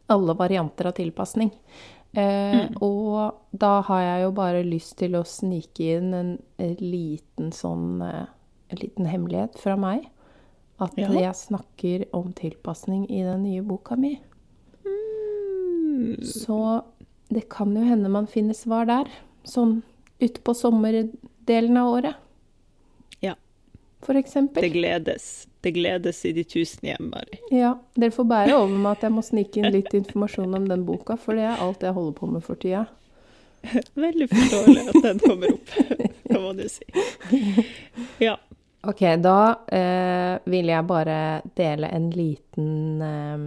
[0.10, 1.52] alle varianter av tilpasning.
[2.16, 7.52] Eh, Og da har jeg jo bare lyst til å snike inn en, en liten
[7.52, 8.26] sånn eh,
[8.70, 10.08] En liten hemmelighet fra meg.
[10.82, 11.10] At Ja.
[11.10, 14.16] jeg snakker om tilpasning i den nye boka mi.
[16.26, 16.84] Så
[17.30, 19.10] det kan jo hende man finner svar der.
[19.46, 19.82] Sånn
[20.24, 22.16] utpå sommerdelen av året.
[24.12, 24.62] Eksempel.
[24.62, 25.48] Det gledes.
[25.64, 27.40] Det gledes i de tusen hjem, Mari.
[27.56, 30.84] Ja, dere får bære over med at jeg må snike inn litt informasjon om den
[30.84, 32.84] boka, for det er alt jeg holder på med for tida.
[34.06, 35.72] Veldig forståelig at den kommer opp,
[36.28, 36.84] kan man jo si.
[38.20, 38.36] Ja.
[38.84, 39.38] Ok, da
[39.72, 41.18] eh, vil jeg bare
[41.56, 43.46] dele en liten eh,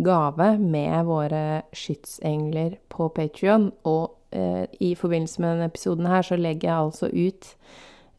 [0.00, 1.42] gave med våre
[1.76, 3.68] skytsengler på Patrion.
[3.84, 7.52] Og eh, i forbindelse med denne episoden her, så legger jeg altså ut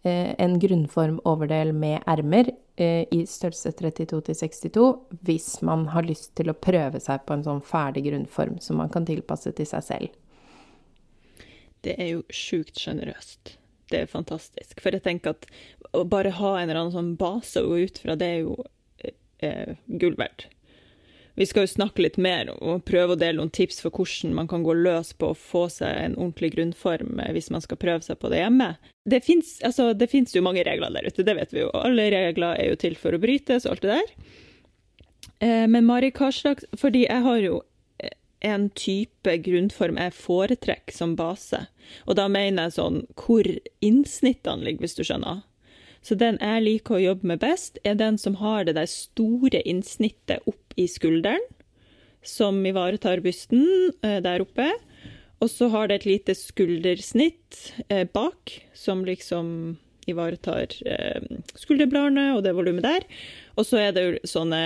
[0.04, 4.88] eh, en grunnformoverdel med ermer eh, i størrelse 32 til 62,
[5.28, 8.92] hvis man har lyst til å prøve seg på en sånn ferdig grunnform som man
[8.94, 10.20] kan tilpasse til seg selv.
[11.82, 13.56] Det er jo sjukt sjenerøst.
[13.92, 14.78] Det er fantastisk.
[14.80, 15.48] For jeg tenker at
[15.98, 18.56] å bare ha en eller annen sånn base å gå ut fra, det er jo
[19.42, 20.48] eh, gull verdt.
[21.40, 24.50] Vi skal jo snakke litt mer og prøve å dele noen tips for hvordan man
[24.52, 28.20] kan gå løs på å få seg en ordentlig grunnform hvis man skal prøve seg
[28.20, 28.74] på det hjemme.
[29.10, 31.72] Det fins altså, jo mange regler der ute, det vet vi jo.
[31.78, 34.16] Alle regler er jo til for å brytes og alt det der.
[35.42, 37.62] Eh, men Mari, hva slags Fordi jeg har jo
[38.42, 41.66] en type grunnform jeg foretrekker som base.
[42.10, 43.48] Og da mener jeg sånn hvor
[43.86, 45.44] innsnittene ligger, hvis du skjønner.
[46.02, 49.62] Så den jeg liker å jobbe med best, er den som har det der store
[49.70, 51.44] innsnittet opp i skulderen,
[52.24, 53.66] som ivaretar bysten
[54.06, 54.70] eh, der oppe.
[55.42, 59.78] Og så har det et lite skuldersnitt eh, bak, som liksom
[60.10, 61.22] ivaretar eh,
[61.58, 63.06] skulderbladene og det volumet der.
[63.58, 64.62] Og så er det jo sånne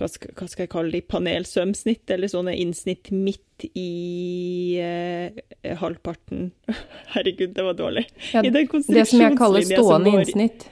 [0.00, 5.42] hva skal, hva skal, jeg kalle de, panelsømsnitt, eller sånne innsnitt midt i eh,
[5.78, 6.48] halvparten.
[7.14, 8.06] Herregud, det var dårlig.
[8.32, 10.70] Ja, det som jeg kaller stående innsnitt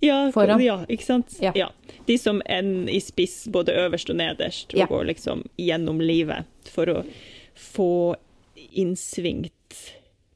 [0.00, 0.62] ja, foran.
[0.62, 1.36] Ja, ikke sant.
[1.42, 1.52] Ja.
[1.54, 1.70] ja.
[2.06, 6.90] De som ender i spiss både øverst og nederst, og går liksom gjennom livet for
[6.92, 7.02] å
[7.58, 8.16] få
[8.54, 9.82] innsvingt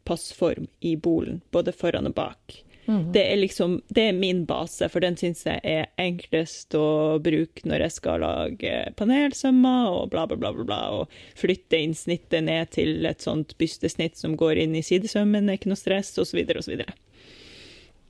[0.05, 2.62] passform i bolen, både foran og bak.
[2.87, 3.12] Mm.
[3.12, 7.62] Det er liksom Det er min base, for den syns jeg er enklest å bruke
[7.68, 12.42] når jeg skal lage panelsømmer og bla, bla, bla, bla, bla, og flytte inn snittet
[12.48, 16.42] ned til et sånt bystesnitt som går inn i sidesømmen, er ikke noe stress, osv.,
[16.59, 16.83] osv.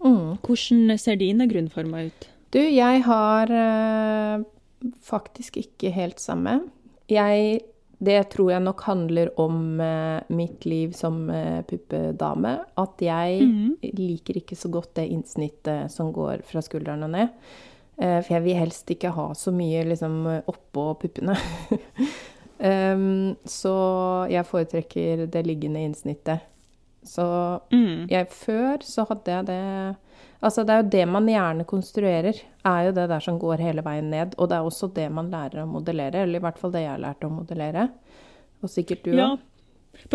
[0.02, 0.38] Mm.
[0.42, 2.28] Hvordan ser dine grunnformer ut?
[2.52, 4.44] Du, jeg har øh,
[5.00, 6.60] faktisk ikke helt samme.
[7.08, 7.60] Jeg
[8.02, 12.56] det tror jeg nok handler om eh, mitt liv som eh, puppedame.
[12.80, 13.92] At jeg mm.
[13.94, 17.30] liker ikke så godt det innsnittet som går fra skuldrene og ned.
[18.02, 20.18] Eh, for jeg vil helst ikke ha så mye liksom
[20.50, 21.36] oppå puppene.
[22.58, 23.76] um, så
[24.32, 26.48] jeg foretrekker det liggende innsnittet.
[27.02, 27.24] Så
[27.72, 28.08] mm.
[28.10, 29.60] jeg, før så hadde jeg det
[30.42, 33.84] Altså, det er jo det man gjerne konstruerer, er jo det der som går hele
[33.86, 34.32] veien ned.
[34.42, 36.98] Og det er også det man lærer å modellere, eller i hvert fall det jeg
[36.98, 37.84] lærte å modellere.
[38.58, 39.20] Og sikkert du òg.
[39.20, 39.30] Ja.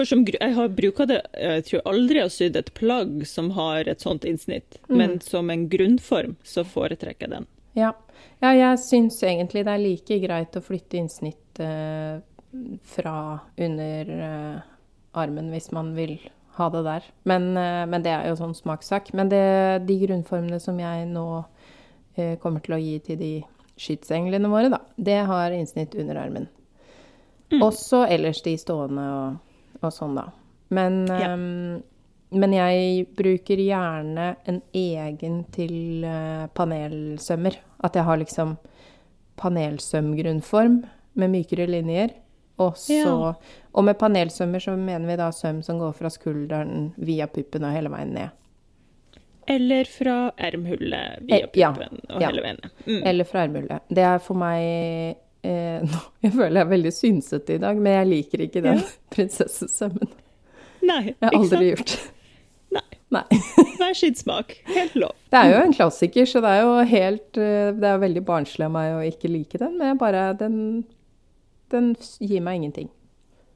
[0.03, 3.87] Som, jeg har bruka det Jeg tror aldri jeg har sydd et plagg som har
[3.87, 4.95] et sånt innsnitt, mm.
[4.97, 7.47] men som en grunnform så foretrekker jeg den.
[7.77, 7.91] Ja,
[8.43, 12.17] ja jeg syns egentlig det er like greit å flytte innsnitt eh,
[12.89, 13.17] fra
[13.55, 14.65] under eh,
[15.17, 16.17] armen hvis man vil
[16.57, 17.05] ha det der.
[17.29, 19.13] Men, eh, men, det er jo sånn smakssak.
[19.17, 19.43] Men det,
[19.87, 21.27] de grunnformene som jeg nå
[22.17, 23.33] eh, kommer til å gi til de
[23.77, 26.47] skytsenglene våre, da, det har innsnitt under armen.
[27.51, 27.61] Mm.
[27.63, 29.37] Også ellers de stående og,
[29.81, 30.27] og sånn, da.
[30.73, 31.31] Men, ja.
[31.31, 31.77] um,
[32.35, 37.55] men jeg bruker gjerne en egen til uh, panelsømmer.
[37.85, 38.57] At jeg har liksom
[39.39, 40.81] panelsømgrunnform
[41.21, 42.17] med mykere linjer.
[42.57, 43.33] Og, så, ja.
[43.71, 47.75] og med panelsømmer så mener vi da søm som går fra skulderen via puppen og
[47.75, 48.33] hele veien ned.
[49.47, 50.17] Eller fra
[50.49, 52.73] ermhullet via puppen ja, og hele veien ned.
[52.87, 52.99] Mm.
[53.11, 53.85] Eller fra ermhullet.
[53.93, 54.65] Det er for meg
[55.45, 58.81] eh, nå, Jeg føler jeg er veldig synsete i dag, men jeg liker ikke den
[58.81, 58.91] ja.
[59.13, 60.13] prinsessesømmen.
[60.87, 61.21] Nei, ikke sant?
[61.21, 61.97] Jeg har aldri gjort
[62.77, 62.83] Nei.
[63.15, 63.23] Nei.
[63.77, 64.57] Hver sin smak.
[64.67, 65.13] Helt lov.
[65.31, 68.65] Det er jo en klassiker, så det er jo helt eh, Det er veldig barnslig
[68.67, 70.57] av meg å ikke like den, men bare Den
[71.73, 72.89] den gir meg ingenting.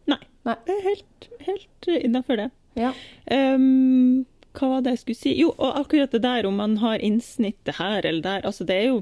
[0.09, 0.19] Nei.
[0.47, 0.57] Nei.
[0.87, 2.49] Helt, helt innafor det.
[2.79, 2.93] Ja.
[3.29, 4.25] Um,
[4.57, 5.33] hva var det jeg skulle si?
[5.39, 8.87] Jo, og akkurat det der om man har innsnittet her eller der, altså det er
[8.89, 9.01] jo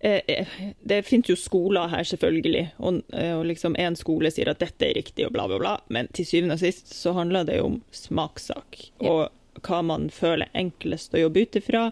[0.00, 4.52] eh, eh, det finnes jo skoler her, selvfølgelig, og, eh, og liksom én skole sier
[4.52, 7.48] at dette er riktig, og bla, bla, bla, men til syvende og sist så handler
[7.48, 8.80] det jo om smakssak.
[9.04, 9.12] Ja.
[9.12, 11.84] Og hva man føler enklest å jobbe ut ifra.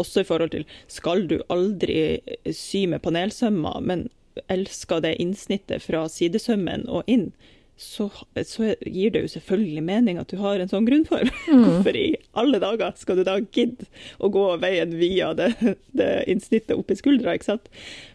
[0.00, 2.20] Også i forhold til skal du aldri
[2.56, 4.06] sy med panelsømmer, men
[4.52, 7.30] elsker det innsnittet fra sidesømmen og inn,
[7.80, 8.10] så,
[8.44, 11.30] så, gir det jo selvfølgelig mening at du har en sånn grunnform.
[11.50, 11.64] Mm.
[11.64, 13.88] Hvorfor i alle dager skal du da gidde
[14.22, 15.48] å gå veien via det,
[15.96, 17.66] det innsnittet opp i skuldra, ikke sant?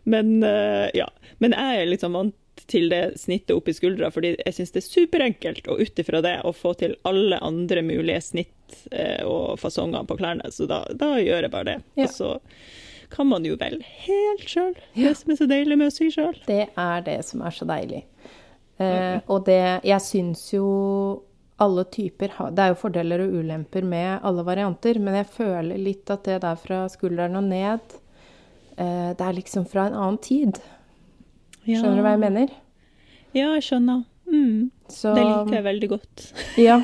[0.07, 1.09] Men uh, ja.
[1.43, 4.81] Men jeg er liksom vant til det snittet opp i skuldra, fordi jeg syns det
[4.83, 9.59] er superenkelt å ut ifra det å få til alle andre mulige snitt uh, og
[9.59, 11.77] fasonger på klærne, så da, da gjør jeg bare det.
[11.99, 12.07] Ja.
[12.07, 12.31] Og så
[13.13, 14.73] kan man jo vel helt sjøl.
[14.93, 15.09] Ja.
[15.09, 16.35] Det som er så deilig med å sy sjøl.
[16.47, 18.03] Det er det som er så deilig.
[18.77, 20.65] Eh, og det Jeg syns jo
[21.63, 25.79] alle typer har Det er jo fordeler og ulemper med alle varianter, men jeg føler
[25.79, 27.95] litt at det der fra skulderen og ned,
[28.75, 30.59] eh, det er liksom fra en annen tid.
[31.63, 32.51] Skjønner du hva jeg mener?
[33.35, 34.03] Ja, jeg skjønner.
[34.25, 34.71] Mm.
[34.89, 36.23] Så, Det liker jeg veldig godt.
[36.67, 36.79] ja.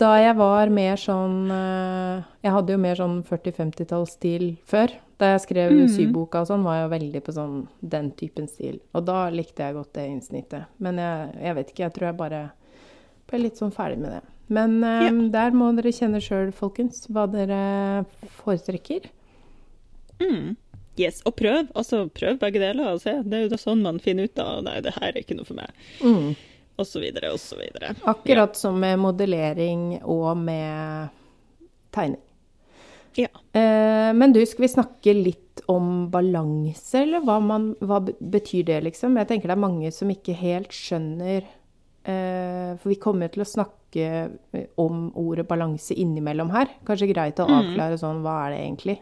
[0.00, 4.94] Da jeg var mer sånn eh, Jeg hadde jo mer sånn 40-50-tallsstil før.
[5.20, 5.88] Da jeg skrev mm.
[5.94, 8.80] syboka og sånn, var jeg veldig på sånn den typen stil.
[8.96, 10.70] Og da likte jeg godt det innsnittet.
[10.82, 12.44] Men jeg, jeg vet ikke, jeg tror jeg bare
[13.30, 14.22] ble litt sånn ferdig med det.
[14.52, 15.12] Men eh, Ja.
[15.38, 18.04] der må dere kjenne sjøl, folkens, hva dere
[18.42, 19.08] foretrekker.
[20.20, 20.54] Mm.
[21.00, 21.70] Yes, og prøv.
[21.74, 23.16] Altså, prøv begge deler og se.
[23.24, 25.48] Det er jo da sånn man finner ut av nei, det her er ikke noe
[25.48, 25.86] for meg.
[26.04, 26.34] Mm.
[27.38, 27.94] Så videre.
[28.02, 31.08] Akkurat som med modellering og med
[31.94, 32.20] tegning.
[33.14, 33.28] Ja.
[33.52, 38.80] Eh, men du, skal vi snakke litt om balanse, eller hva, man, hva betyr det,
[38.88, 39.14] liksom?
[39.20, 43.48] Jeg tenker det er mange som ikke helt skjønner eh, For vi kommer til å
[43.48, 46.74] snakke eh, om ordet balanse innimellom her.
[46.88, 48.98] Kanskje greit å avklare sånn, hva er det egentlig?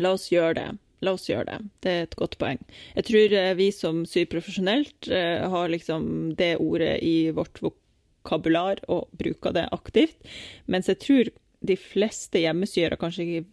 [0.00, 0.68] La oss gjøre det.
[1.04, 1.58] La oss gjøre det.
[1.84, 2.62] Det er et godt poeng.
[2.96, 8.82] Jeg tror eh, vi som syr profesjonelt eh, har liksom det ordet i vårt vokabular
[8.88, 10.18] og bruker det aktivt,
[10.66, 11.30] mens jeg tror
[11.68, 13.46] de fleste hjemmesyere kanskje ikke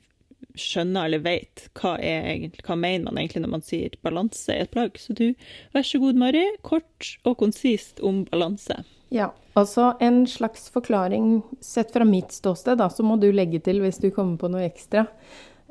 [0.60, 4.72] skjønner eller vet hva, er hva mener man egentlig når man sier balanse i et
[4.72, 5.00] plagg.
[5.00, 5.28] Så du,
[5.76, 8.82] vær så god, Mari, kort og konsist om balanse.
[9.14, 13.84] Ja, altså en slags forklaring sett fra mitt ståsted, da, så må du legge til
[13.84, 15.06] hvis du kommer på noe ekstra.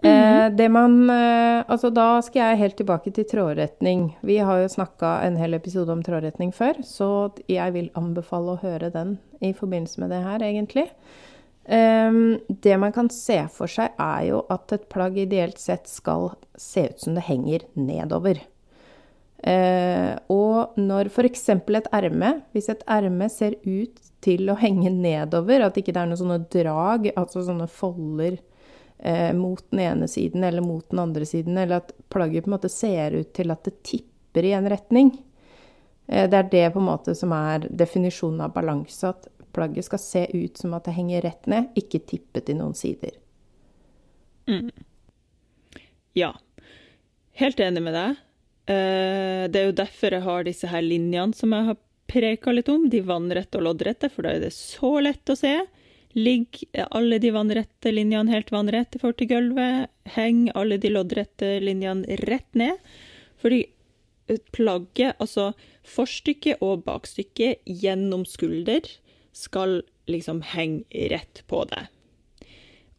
[0.09, 4.09] Eh, det man eh, Altså da skal jeg helt tilbake til trådretning.
[4.27, 7.09] Vi har jo snakka en hel episode om trådretning før, så
[7.49, 10.89] jeg vil anbefale å høre den i forbindelse med det her, egentlig.
[11.65, 16.35] Ehm, det man kan se for seg, er jo at et plagg ideelt sett skal
[16.61, 18.43] se ut som det henger nedover.
[19.45, 21.49] Eh, og når f.eks.
[21.53, 26.09] et erme, hvis et erme ser ut til å henge nedover, at ikke det er
[26.09, 28.39] noen sånne drag, altså sånne folder
[29.05, 32.57] eh, mot den ene siden eller mot den andre siden, eller at plagget på en
[32.57, 35.13] måte ser ut til at det tipper i en retning.
[36.09, 40.03] Eh, det er det på en måte som er definisjonen av balanse, at plagget skal
[40.03, 43.15] se ut som at det henger rett ned, ikke tippet i noen sider.
[46.15, 46.33] Ja,
[47.41, 48.17] helt enig med deg.
[48.67, 51.77] Eh, Det er jo derfor jeg har disse her linjene som jeg har
[52.07, 55.55] preka litt om, de vannrette og loddrette, for da er det så lett å se.
[56.15, 56.63] Ligg
[56.95, 59.91] alle de vannrette linjene helt vannrett i forhold til gulvet.
[60.15, 62.79] Heng alle de loddrette linjene rett ned.
[63.43, 63.65] Fordi
[64.55, 65.53] plagget, altså
[65.85, 68.87] forstykket og bakstykket gjennom skulder,
[69.35, 71.87] skal liksom henge rett på det.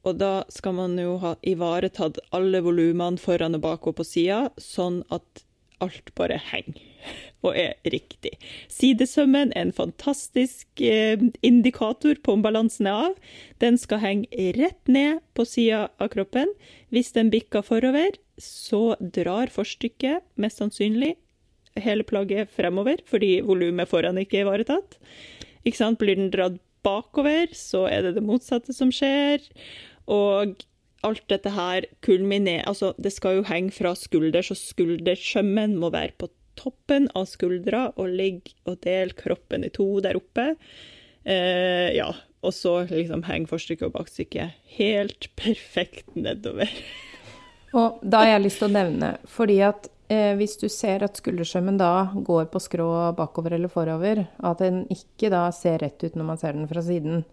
[0.05, 4.49] Og da skal man jo ha ivaretatt alle volumene foran og bak og på sida,
[4.61, 5.45] sånn at
[5.83, 6.81] alt bare henger
[7.45, 8.31] og er riktig.
[8.71, 13.19] Sidesømmen er en fantastisk eh, indikator på om balansen er av.
[13.61, 16.49] Den skal henge rett ned på sida av kroppen.
[16.89, 21.13] Hvis den bikker forover, så drar forstykket mest sannsynlig
[21.83, 24.97] hele plagget fremover, fordi volumet foran ikke er ivaretatt.
[25.67, 25.99] Ikke sant?
[25.99, 29.43] Blir den dratt bakover, så er det det motsatte som skjer.
[30.11, 30.55] Og
[31.05, 36.17] alt dette her kulminerer Altså, det skal jo henge fra skulder, så skuldersømmen må være
[36.19, 36.29] på
[36.59, 40.53] toppen av skuldra og ligge og dele kroppen i to der oppe.
[41.25, 42.11] Eh, ja.
[42.45, 46.69] Og så liksom henger forstykket og bakstykket helt perfekt nedover.
[47.75, 51.17] Og da har jeg lyst til å nevne, fordi at eh, hvis du ser at
[51.19, 52.87] skuldersømmen da går på skrå
[53.17, 56.85] bakover eller forover, at den ikke da ser rett ut når man ser den fra
[56.85, 57.25] siden,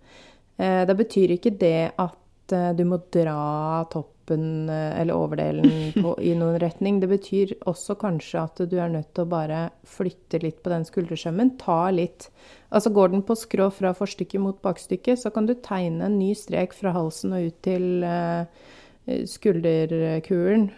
[0.56, 2.16] eh, da betyr ikke det at
[2.54, 7.00] eh, du må dra toppen eh, eller overdelen på, i noen retning.
[7.02, 10.86] Det betyr også kanskje at du er nødt til å bare flytte litt på den
[10.88, 11.56] skuldersømmen.
[11.62, 12.30] Ta litt
[12.72, 16.30] Altså går den på skrå fra forstykket mot bakstykket, så kan du tegne en ny
[16.32, 18.46] strek fra halsen og ut til eh,
[19.28, 20.70] skulderkulen.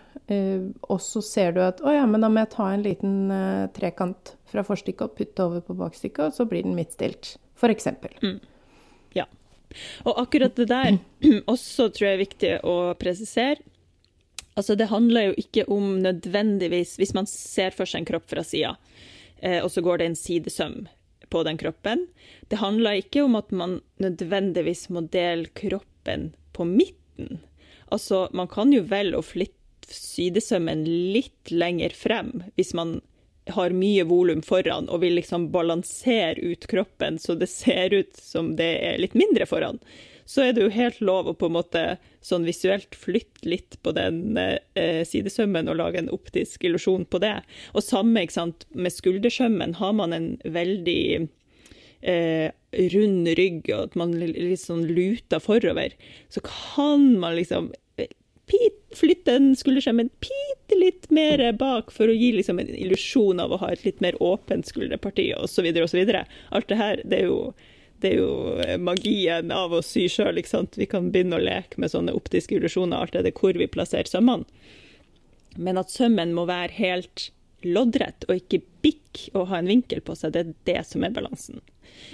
[0.91, 3.15] Og så ser du at å ja, men da må jeg ta en liten
[3.79, 7.37] trekant fra forstykket og putte over på bakstykket, og så blir den midtstilt.
[7.55, 8.19] For eksempel.
[10.05, 10.99] Og akkurat det der
[11.55, 13.61] også tror jeg er viktig å presisere.
[14.55, 18.45] Altså, det handler jo ikke om nødvendigvis Hvis man ser for seg en kropp fra
[18.47, 18.77] sida,
[19.43, 20.77] eh, og så går det en sidesøm
[21.33, 22.05] på den kroppen
[22.47, 27.41] Det handler ikke om at man nødvendigvis må dele kroppen på midten.
[27.91, 33.01] Altså, man kan jo velge å flytte sidesømmen litt lenger frem hvis man
[33.53, 38.55] har mye volum foran og vil liksom balansere ut kroppen så det ser ut som
[38.57, 39.81] det er litt mindre foran,
[40.25, 41.85] så er det jo helt lov å på en måte
[42.25, 47.37] sånn visuelt flytte litt på den eh, sidesømmen og lage en optisk illusjon på det.
[47.77, 49.77] Og samme ikke sant, med skuldersømmen.
[49.77, 51.29] Har man en veldig
[52.01, 52.49] eh,
[52.95, 55.93] rund rygg og at man litt sånn luter forover,
[56.33, 57.75] så kan man liksom
[58.95, 63.61] flytte den skulderskjermen bitte litt mer bak for å gi liksom en illusjon av å
[63.63, 65.71] ha et litt mer åpent skulderparti, osv.
[65.83, 66.03] osv.
[66.51, 67.39] Alt det her, det er jo
[68.05, 70.37] det er jo magien av å sy sjøl.
[70.77, 74.45] Vi kan begynne å leke med sånne optiske illusjoner det hvor vi plasserer sømmene.
[75.57, 77.31] Men at sømmen må være helt
[77.65, 81.15] loddrett og ikke bikk og ha en vinkel på seg, det er det som er
[81.17, 81.63] balansen.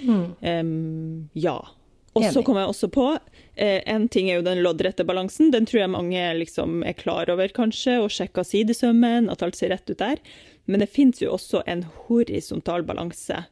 [0.05, 0.25] Mm.
[0.45, 1.59] Um, ja.
[2.19, 3.05] Og så kom jeg også på
[3.55, 5.53] eh, En ting er jo den loddrette balansen.
[5.55, 9.71] Den tror jeg mange liksom er klar over, kanskje, og sjekker sidesømmen, at alt ser
[9.75, 10.19] rett ut der.
[10.67, 13.45] Men det fins jo også en horisontal balanse.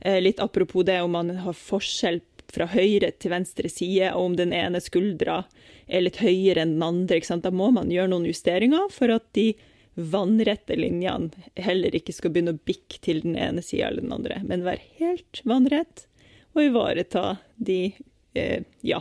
[0.00, 2.22] Eh, litt apropos det om man har forskjell
[2.54, 5.42] fra høyre til venstre side, og om den ene skuldra
[5.88, 7.20] er litt høyere enn den andre.
[7.42, 9.52] Da må man gjøre noen justeringer for at de
[9.94, 11.30] vannrette linjene
[11.62, 14.82] heller ikke skal begynne å bikke til den ene sida eller den andre, men være
[14.98, 16.06] helt vannrett
[16.54, 17.78] og ivareta de
[18.34, 19.00] eh, ja,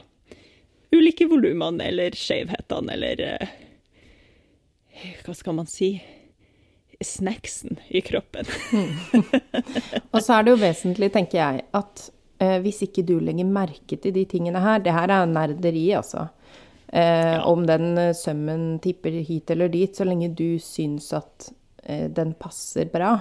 [0.94, 3.54] ulike volumene eller skjevhetene eller eh,
[5.26, 5.96] Hva skal man si?
[7.04, 8.46] Snacksen i kroppen.
[8.72, 9.24] mm.
[10.14, 12.06] Og så er det jo vesentlig, tenker jeg, at
[12.40, 16.30] eh, hvis ikke du legger merke til de tingene her Det her er nerderi, altså.
[16.94, 17.42] Eh, ja.
[17.50, 21.50] Om den eh, sømmen tipper hit eller dit, så lenge du syns at
[21.84, 23.16] eh, den passer bra,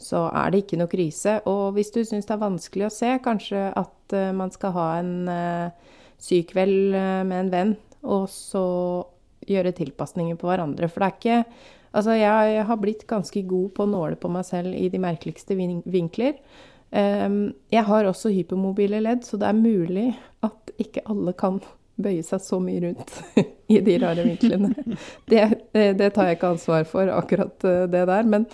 [0.00, 1.38] så er det ikke noe krise.
[1.50, 4.86] Og hvis du syns det er vanskelig å se, kanskje at uh, man skal ha
[5.00, 8.64] en uh, sykveld uh, med en venn, og så
[9.50, 10.88] gjøre tilpasninger på hverandre.
[10.88, 14.44] For det er ikke Altså, jeg, har blitt ganske god på å nåle på meg
[14.46, 16.36] selv i de merkeligste vin vinkler.
[16.94, 20.04] Um, jeg har også hypermobile ledd, så det er mulig
[20.46, 21.58] at ikke alle kan
[21.98, 23.10] bøye seg så mye rundt
[23.74, 24.70] i de rare vinklene.
[25.26, 25.42] Det,
[25.74, 28.30] det tar jeg ikke ansvar for, akkurat det der.
[28.36, 28.46] Men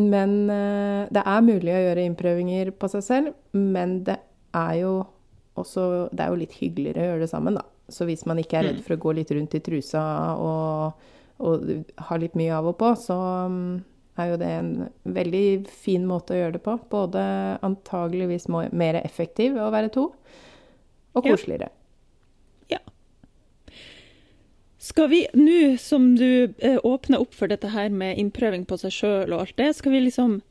[0.00, 4.18] men uh, det er mulig å gjøre innprøvinger på seg selv, men det
[4.54, 4.94] er jo
[5.54, 7.62] også Det er jo litt hyggeligere å gjøre det sammen, da.
[7.86, 8.84] Så hvis man ikke er redd mm.
[8.86, 10.02] for å gå litt rundt i trusa
[10.42, 11.04] og,
[11.46, 13.76] og ha litt mye av og på, så um,
[14.18, 14.72] er jo det en
[15.14, 16.74] veldig fin måte å gjøre det på.
[16.90, 17.22] Både
[17.66, 20.08] antageligvis mer effektiv å være to,
[21.14, 21.70] og koseligere.
[21.70, 21.83] Ja.
[24.84, 28.92] Skal vi, nå som du eh, åpner opp for dette her med innprøving på seg
[28.92, 30.42] sjøl og alt det, skal vi liksom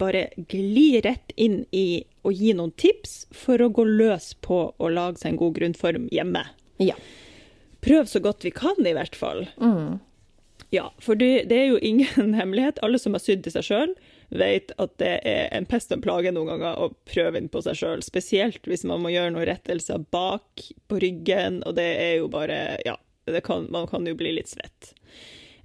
[0.00, 4.92] bare gli rett inn i å gi noen tips for å gå løs på å
[4.92, 6.44] lage seg en god grunnform hjemme?
[6.76, 6.98] Ja.
[7.80, 9.46] Prøv så godt vi kan, i hvert fall.
[9.56, 9.96] Mm.
[10.76, 12.84] Ja, for det, det, er jo ingen hemmelighet.
[12.84, 16.04] Alle som har sydd til seg sjøl, vet at det er en pest og en
[16.04, 18.04] plage noen ganger å prøve inn på seg sjøl.
[18.04, 22.76] Spesielt hvis man må gjøre noen rettelser bak på ryggen, og det er jo bare
[22.84, 23.00] Ja,
[23.46, 24.92] kan, man kan jo bli litt svett.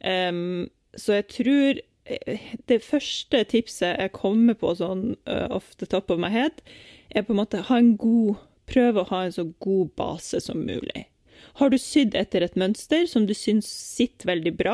[0.06, 5.90] Um, så jeg tror eh, det første tipset jeg kommer på sånn uh, off the
[5.90, 6.62] top of my head,
[7.10, 10.64] er på en måte ha en god Prøve å ha en så god base som
[10.66, 11.04] mulig.
[11.60, 14.74] Har du sydd etter et mønster som du syns sitter veldig bra,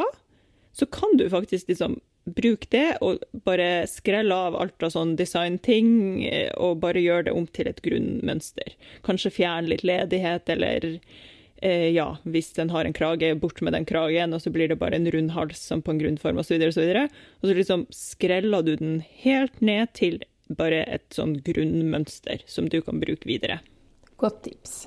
[0.71, 6.21] så kan du faktisk liksom bruke det og bare skrelle av alt av sånn designting
[6.23, 8.75] eh, og bare gjøre det om til et grunnmønster.
[9.05, 10.93] Kanskje fjerne litt ledighet eller
[11.61, 14.79] eh, ja, hvis den har en krage, bort med den kragen, og så blir det
[14.81, 17.07] bare en rund hals som på en grunnform, osv., og så videre.
[17.41, 22.81] Og så liksom skreller du den helt ned til bare et sånn grunnmønster som du
[22.83, 23.61] kan bruke videre.
[24.21, 24.81] Godt tips.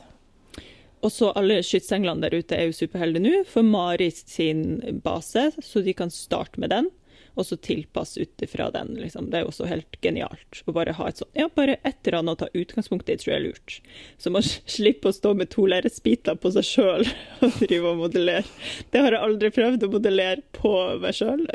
[1.04, 5.82] Og så alle skytsenglene der ute er jo superheldige nå, for Maris sin base, så
[5.84, 6.88] de kan starte med den
[7.34, 8.94] og så tilpasse ut ifra den.
[9.00, 9.30] Liksom.
[9.30, 10.60] Det er jo også helt genialt.
[10.66, 13.32] Å bare ha et sånt Ja, bare et eller annet å ta utgangspunkt i, tror
[13.32, 13.78] jeg er lurt.
[14.22, 17.06] Så man slipper å stå med to lerretsbiter på seg sjøl
[17.44, 18.46] og drive og modellere.
[18.94, 21.46] Det har jeg aldri prøvd å modellere på meg sjøl.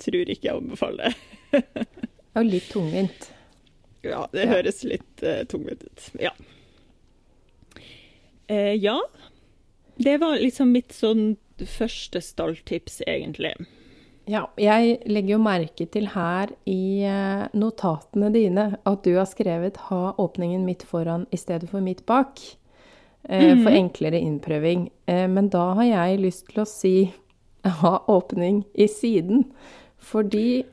[0.00, 1.18] Tror ikke jeg anbefaler
[1.52, 1.64] det.
[2.34, 3.32] er jo litt tungvint.
[4.06, 4.52] Ja, det ja.
[4.56, 6.10] høres litt uh, tungvint ut.
[6.22, 6.32] Ja.
[8.48, 8.96] Uh, ja.
[9.98, 11.32] Det var liksom mitt sånn
[11.66, 13.56] første stalltips, egentlig.
[14.28, 19.80] Ja, jeg legger jo merke til her i eh, notatene dine at du har skrevet
[19.88, 22.56] 'ha åpningen midt foran i stedet for midt bak'.
[23.28, 23.64] Mm.
[23.64, 24.90] For enklere innprøving.
[25.06, 27.12] Eh, men da har jeg lyst til å si
[27.64, 29.48] 'ha åpning i siden'.
[29.98, 30.64] Fordi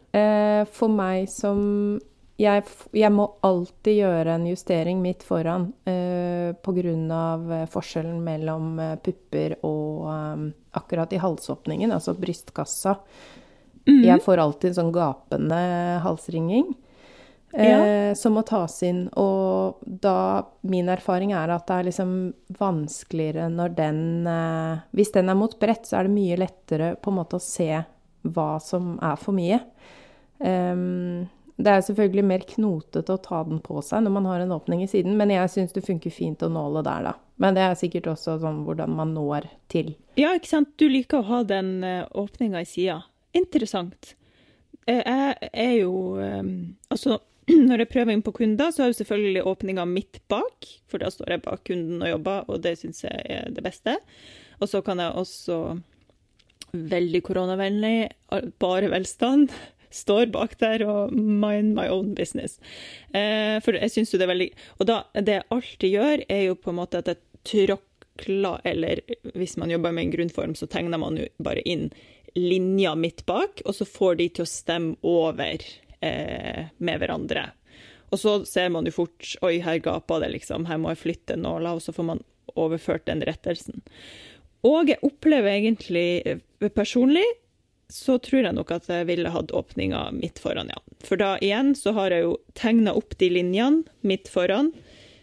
[0.72, 2.00] for meg som
[2.38, 7.66] jeg, jeg, må alltid gjøre en justering midt foran eh, pga.
[7.68, 10.08] forskjellen mellom pupper og
[10.72, 13.00] akkurat i halsåpningen, altså brystkassa.
[13.86, 14.02] Mm.
[14.08, 15.58] Jeg får alltid en sånn gapende
[16.02, 16.72] halsringing
[17.54, 18.16] eh, ja.
[18.18, 19.06] som må tas inn.
[19.14, 22.16] Og da Min erfaring er at det er liksom
[22.60, 27.14] vanskeligere når den eh, Hvis den er mot bredt, så er det mye lettere på
[27.14, 27.70] en måte å se
[28.26, 29.62] hva som er for mye.
[30.40, 34.52] Um, Det er selvfølgelig mer knotete å ta den på seg når man har en
[34.52, 37.14] åpning i siden, men jeg syns det funker fint å nåle der, da.
[37.40, 39.94] Men det er sikkert også sånn hvordan man når til.
[40.20, 40.74] Ja, ikke sant.
[40.76, 42.98] Du liker å ha den uh, åpninga i sida.
[43.36, 44.16] Interessant.
[44.88, 46.52] Eh, jeg er jo um,
[46.94, 47.20] Altså,
[47.70, 51.12] når jeg prøver inn på kunder, så har jeg selvfølgelig åpninga midt bak, for da
[51.14, 53.98] står jeg bak kunden og jobber, og det syns jeg er det beste.
[54.62, 55.60] Og så kan jeg også
[56.76, 58.10] veldig koronavennlig,
[58.60, 59.54] bare velstand
[59.96, 62.60] står bak der og mind my own business.
[63.16, 64.50] Eh, for jeg syns jo det er veldig
[64.82, 69.02] Og da, det jeg alltid gjør, er jo på en måte at jeg tråkler Eller
[69.38, 71.90] hvis man jobber med en grunnform, så tegner man jo bare inn
[72.36, 75.64] linja midt bak, og så får de til å stemme over
[76.02, 77.50] eh, med hverandre.
[78.14, 80.68] Og så ser man jo fort Oi, her gaper det, liksom.
[80.70, 81.74] Her må jeg flytte nåla.
[81.76, 82.22] Og så får man
[82.56, 83.82] overført den rettelsen.
[84.66, 87.26] Og jeg opplever egentlig eh, personlig
[87.92, 90.80] så tror jeg nok at jeg ville hatt åpninga midt foran, ja.
[91.06, 94.72] For da igjen så har jeg jo tegna opp de linjene midt foran,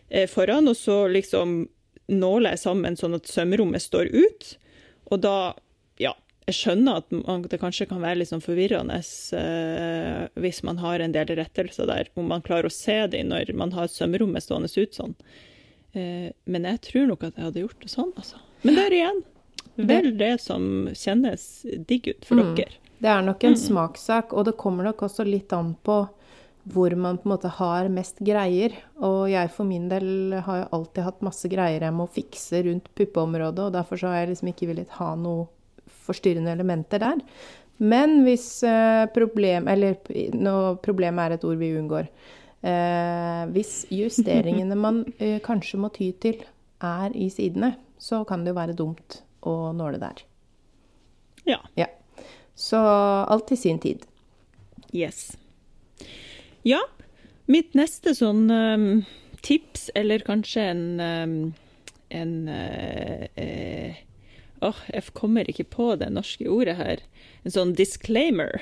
[0.08, 1.64] eh, foran, og så liksom
[2.12, 4.52] nåler jeg sammen sånn at sømrommet står ut.
[5.10, 5.54] Og da,
[6.48, 8.98] Jeg skjønner at man, det kanskje kan være litt sånn forvirrende
[9.38, 13.52] eh, hvis man har en del rettelser der, om man klarer å se dem når
[13.58, 15.14] man har sømrommet stående ut sånn.
[15.94, 18.42] Eh, men jeg tror nok at jeg hadde gjort det sånn, altså.
[18.66, 19.22] Men der igjen
[19.74, 21.46] vel det som kjennes
[21.88, 22.50] digg ut for mm.
[22.58, 22.80] dere.
[23.02, 23.62] Det er nok en mm.
[23.62, 26.04] smakssak, og det kommer nok også litt an på
[26.70, 28.76] hvor man på en måte har mest greier.
[29.02, 32.92] Og jeg for min del har jo alltid hatt masse greier jeg må fikse rundt
[32.98, 35.48] puppeområdet, og derfor så har jeg liksom ikke villet ha noe
[36.06, 37.20] forstyrrende elementer der.
[37.82, 39.96] Men hvis eh, problem Eller
[40.36, 42.08] nå, problemet er et ord vi unngår.
[42.62, 46.44] Eh, hvis justeringene man eh, kanskje må ty til,
[46.82, 50.22] er i sidene, så kan det jo være dumt å nåle der.
[51.46, 51.58] Ja.
[51.78, 51.88] ja.
[52.54, 54.06] Så alt til sin tid.
[54.94, 55.32] Yes.
[56.66, 56.78] Ja,
[57.50, 58.88] mitt neste sånn um,
[59.42, 61.36] tips, eller kanskje en um,
[62.12, 63.94] en uh, uh,
[64.64, 67.02] oh, jeg kommer ikke på det norske ordet her.
[67.46, 68.60] En sånn disclaimer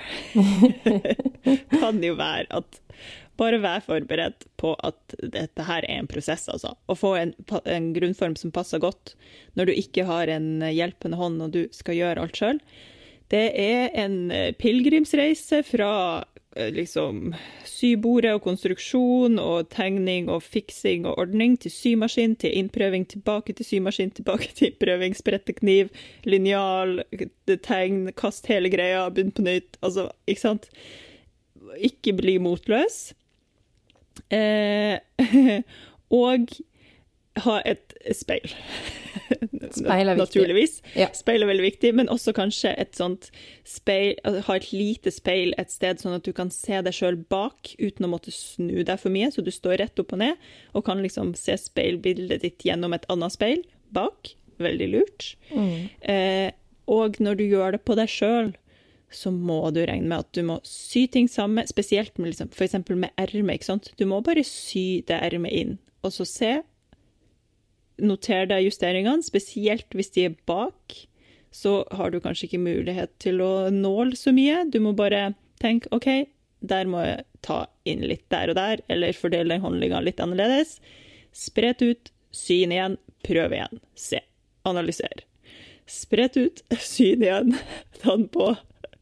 [1.80, 2.80] kan jo være at
[3.40, 6.74] bare vær forberedt på at dette her er en prosess, altså.
[6.92, 7.34] Å få en,
[7.64, 9.14] en, grunnform som passer godt
[9.57, 12.61] når du ikke har en hjelpende hånd og du skal gjøre alt sjøl.
[13.32, 15.92] Det er en eh, pilegrimsreise fra
[16.57, 17.34] liksom
[17.68, 23.66] sybordet og konstruksjon og tegning og fiksing og ordning til symaskin, til innprøving, tilbake til
[23.66, 25.92] symaskin, tilbake til innprøving, sprette kniv,
[26.24, 27.05] linjal,
[27.62, 29.78] tegn, kast hele greia, begynn på nytt.
[29.82, 30.68] Altså, ikke sant?
[31.78, 33.12] Ikke bli motløs.
[34.34, 34.98] Eh,
[36.24, 36.51] og
[37.45, 38.51] ha et speil.
[39.70, 40.20] Speil er viktig.
[40.22, 40.76] Naturligvis.
[40.99, 41.09] Ja.
[41.14, 43.28] Speil er veldig viktig, men også kanskje et sånt
[43.68, 47.74] speil Ha et lite speil et sted, sånn at du kan se deg sjøl bak
[47.78, 49.30] uten å måtte snu deg for mye.
[49.34, 53.07] Så du står rett opp og ned og kan liksom se speilbildet ditt gjennom et
[53.12, 53.62] annet speil
[53.95, 54.34] bak.
[54.61, 55.34] Veldig lurt.
[55.55, 55.76] Mm.
[56.03, 56.51] Eh,
[56.91, 58.51] og når du gjør det på deg sjøl,
[59.11, 62.76] så må du regne med at du må sy ting sammen, spesielt med liksom, f.eks.
[62.91, 63.91] med ermet.
[63.99, 66.53] Du må bare sy det ermet inn, og så se.
[68.01, 70.96] Noter deg justeringene, spesielt hvis de er bak.
[71.51, 74.64] Så har du kanskje ikke mulighet til å nåle så mye.
[74.70, 76.09] Du må bare tenke OK,
[76.61, 80.78] der må jeg ta inn litt der og der, eller fordele den håndlinga litt annerledes.
[81.36, 82.96] Spret ut, syn igjen,
[83.26, 84.22] prøv igjen, se,
[84.68, 85.24] analyser.
[85.90, 87.55] Spredt ut, syn igjen,
[88.01, 88.53] ta den på,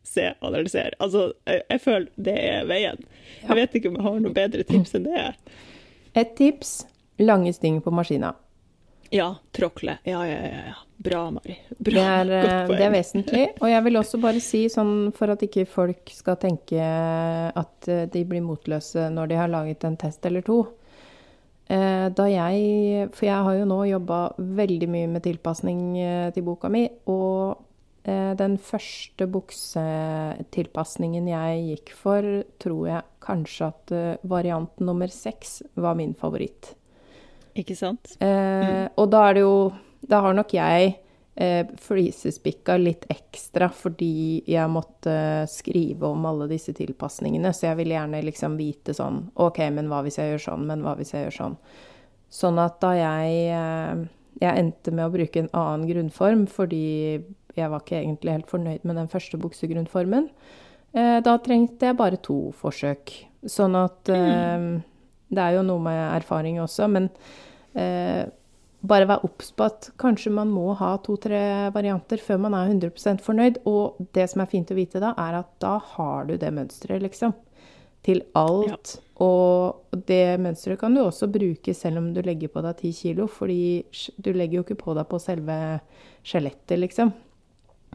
[0.06, 0.96] se, analyser.
[1.02, 3.08] Altså, jeg, jeg, føler det er veien.
[3.42, 5.24] Jeg vet ikke om jeg har noe bedre tips enn det.
[6.18, 6.78] Et tips
[7.18, 8.32] lange sting på maskina.
[9.10, 9.98] Ja, tråkle.
[10.04, 10.60] Ja, ja, ja.
[10.66, 10.74] ja.
[10.96, 11.58] Bra, Mari.
[11.78, 11.92] Bra.
[11.92, 13.44] Det, er, eh, det er, vesentlig.
[13.62, 18.08] Og jeg vil også bare si, sånn for at ikke folk skal tenke at eh,
[18.10, 20.58] de blir motløse når de har laget en test eller to.
[21.70, 25.80] Eh, da jeg For jeg har jo nå jobba veldig mye med tilpasning
[26.34, 27.64] til boka mi, og
[28.08, 32.24] den første buksetilpasningen jeg gikk for,
[32.56, 33.92] tror jeg kanskje at
[34.24, 36.72] variant nummer seks var min favoritt.
[37.58, 38.14] Ikke sant?
[38.20, 38.96] Eh, mm.
[39.00, 39.54] Og da er det jo
[40.08, 40.92] Da har nok jeg
[41.34, 47.96] eh, flisespikka litt ekstra fordi jeg måtte skrive om alle disse tilpasningene, så jeg ville
[47.96, 50.68] gjerne liksom vite sånn OK, men hva hvis jeg gjør sånn?
[50.70, 51.58] Men hva hvis jeg gjør sånn?
[52.38, 54.06] Sånn at da jeg eh,
[54.38, 56.84] jeg endte med å bruke en annen grunnform fordi
[57.58, 60.28] jeg var ikke egentlig helt fornøyd med den første buksegrunnformen.
[60.94, 63.10] Eh, da trengte jeg bare to forsøk.
[63.48, 64.68] Sånn at mm.
[65.28, 67.08] Det er jo noe med erfaring også, men
[67.76, 68.24] eh,
[68.80, 71.40] bare vær obs på at kanskje man må ha to-tre
[71.74, 73.60] varianter før man er 100% fornøyd.
[73.68, 77.02] Og det som er fint å vite da, er at da har du det mønsteret,
[77.04, 77.34] liksom.
[78.06, 78.94] til alt.
[78.94, 79.04] Ja.
[79.26, 83.26] Og det mønsteret kan du også bruke selv om du legger på deg ti kilo,
[83.26, 83.82] fordi
[84.16, 85.56] du legger jo ikke på deg på selve
[86.22, 87.10] skjelettet, liksom.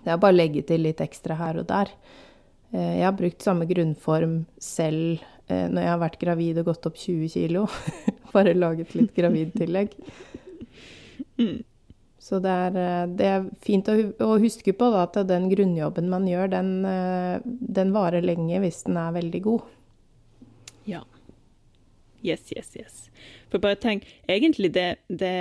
[0.04, 1.94] Det er bare å legge til litt ekstra her og der.
[2.74, 6.98] Eh, jeg har brukt samme grunnform selv når jeg har vært gravid og gått opp
[6.98, 7.66] 20 kilo.
[8.36, 9.96] Bare laget litt gravidtillegg.
[11.38, 11.64] Mm.
[12.24, 16.08] Så det er, eh, det er, fint å, å huske på da, at den grunnjobben
[16.12, 16.70] man gjør, den,
[17.44, 19.66] den, varer lenge hvis den er veldig god.
[20.88, 21.02] Ja.
[22.24, 23.02] Yes, yes, yes.
[23.52, 25.36] For bare tenk, egentlig det, det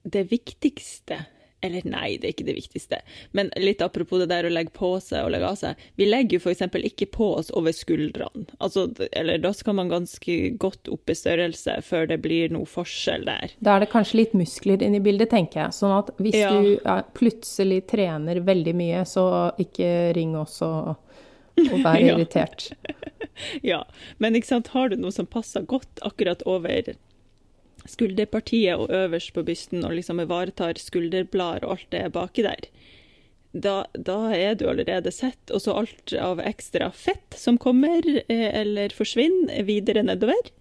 [0.00, 1.18] Det viktigste
[1.60, 3.00] eller nei, det er ikke det viktigste.
[3.36, 5.82] Men litt apropos det der å legge på seg og legge av seg.
[6.00, 6.62] Vi legger jo f.eks.
[6.88, 8.46] ikke på oss over skuldrene.
[8.58, 13.26] Altså, eller da skal man ganske godt opp i størrelse før det blir noe forskjell
[13.28, 13.56] der.
[13.60, 15.76] Da er det kanskje litt muskler inne i bildet, tenker jeg.
[15.76, 16.54] Sånn at hvis ja.
[16.56, 19.26] du ja, plutselig trener veldig mye, så
[19.60, 20.96] ikke ring oss og,
[21.66, 22.70] og vær irritert.
[23.72, 23.84] ja,
[24.18, 26.94] men ikke sant, har du noe som passer godt akkurat over
[27.90, 32.70] skulderpartiet og øverst på bysten og liksom ivaretar skulderblader og alt det baki der,
[33.52, 35.50] da, da, er du allerede sett.
[35.50, 40.52] Og så alt av ekstra fett som kommer eh, eller forsvinner videre nedover,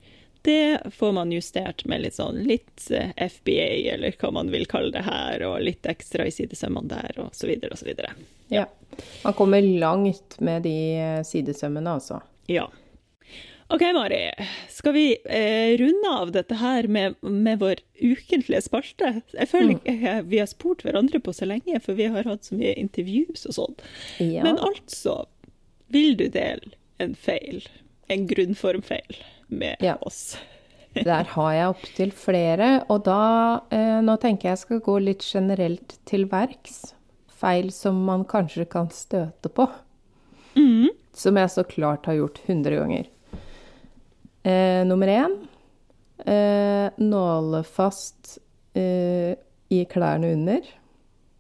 [0.42, 4.94] det får man justert med litt sånn litt eh, FBA, eller hva man vil kalle
[4.96, 8.14] det her, og litt ekstra i sidesømmene der, og så videre og så videre.
[8.48, 8.64] Ja.
[8.64, 9.02] ja.
[9.26, 12.22] Man kommer langt med de eh, sidesømmene, altså.
[12.50, 12.70] Ja.
[13.70, 14.32] OK, Mari.
[14.70, 19.12] Skal vi eh, runde av dette her med, med, vår ukentlige spalte?
[19.36, 19.76] Jeg føler mm.
[19.78, 20.30] ikke mm.
[20.32, 23.58] vi har spurt hverandre på så lenge, for vi har hatt så mye intervjuer og
[23.60, 23.76] sånn.
[24.26, 24.42] Ja.
[24.48, 25.20] Men altså,
[25.94, 27.62] vil du dele en feil,
[28.10, 29.22] en grunnformfeil,
[29.54, 30.00] med ja.
[30.02, 30.40] oss?
[30.98, 33.22] Der har jeg opptil flere, og da
[33.70, 36.96] eh, Nå tenker jeg jeg skal gå litt generelt til verks.
[37.30, 39.70] Feil som man kanskje kan støte på.
[40.58, 40.90] Mm.
[41.14, 43.10] Som jeg så klart har gjort 100 ganger.
[44.44, 45.34] Eh, nummer én
[46.26, 48.38] eh, nålefast
[48.74, 49.36] eh,
[49.70, 50.62] i klærne under.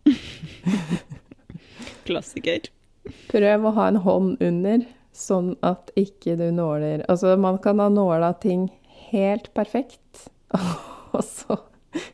[2.04, 2.70] Klassiker.
[3.30, 4.84] Prøv å ha en hånd under,
[5.16, 8.68] sånn at ikke du nåler Altså, man kan ha nåla ting
[9.10, 10.30] helt perfekt,
[11.16, 11.58] og så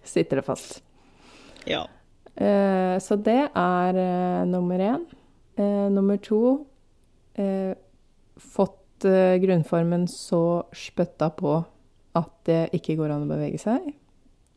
[0.03, 0.81] sitter det fast.
[1.67, 1.85] Ja.
[2.35, 5.05] Eh, så det er eh, nummer én.
[5.57, 6.65] Eh, nummer to
[7.35, 11.57] fått uh, grunnformen så spytta på
[12.15, 13.89] at det ikke går an å bevege seg.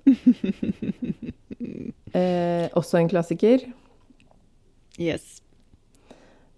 [2.14, 3.64] eh, også en klassiker.
[4.98, 5.38] Yes.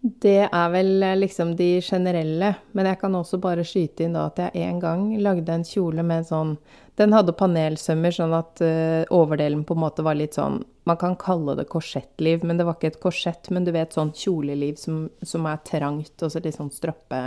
[0.01, 4.31] Det er vel eh, liksom de generelle, men jeg kan også bare skyte inn da
[4.31, 6.57] at jeg en gang lagde en kjole med sånn
[7.01, 10.59] Den hadde panelsømmer, sånn at uh, overdelen på en måte var litt sånn
[10.89, 14.13] Man kan kalle det korsettliv, men det var ikke et korsett, men du vet sånn
[14.17, 17.21] kjoleliv som, som er trangt, og så litt sånn stroppe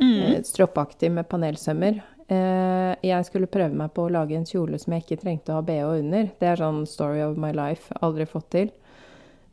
[0.00, 0.22] mm.
[0.22, 2.02] Eh, stroppaktig med panelsømmer.
[2.28, 5.60] Eh, jeg skulle prøve meg på å lage en kjole som jeg ikke trengte å
[5.60, 6.28] ha bh under.
[6.40, 7.94] Det er sånn story of my life.
[8.04, 8.70] Aldri fått til.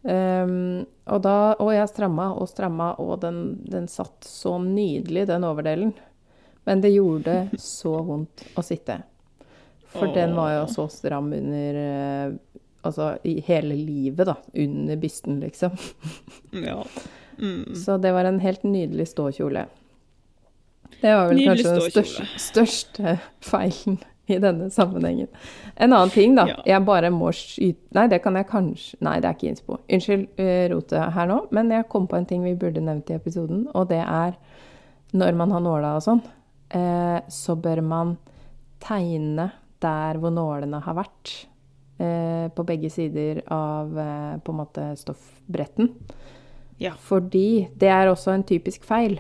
[0.05, 5.47] Um, og da Og jeg stramma og stramma, og den, den satt så nydelig, den
[5.47, 5.95] overdelen.
[6.65, 8.99] Men det gjorde så vondt å sitte.
[9.95, 10.13] For Åh.
[10.13, 12.37] den var jo så stram under uh,
[12.85, 14.35] Altså i hele livet, da.
[14.61, 15.77] Under bysten, liksom.
[16.65, 16.83] ja.
[17.35, 17.75] Mm.
[17.75, 19.65] Så det var en helt nydelig ståkjole.
[21.01, 25.27] Det var vel kanskje den største, største, feilen i denne sammenhengen.
[25.75, 26.47] En annen ting, da.
[26.49, 26.57] Ja.
[26.65, 29.79] Jeg bare må skyte Nei, det kan jeg kanskje Nei, det er ikke innspo.
[29.85, 33.17] Unnskyld uh, rotet her nå, men jeg kom på en ting vi burde nevnt i
[33.19, 34.37] episoden, og det er
[35.15, 36.19] når man har nåla og sånn,
[36.75, 38.15] eh, så bør man
[38.83, 39.45] tegne
[39.79, 41.35] der hvor nålene har vært.
[41.95, 43.93] Eh, på begge sider av
[44.43, 45.93] på en måte stoffbretten.
[46.83, 46.91] Ja.
[46.99, 49.15] Fordi det er også en typisk feil.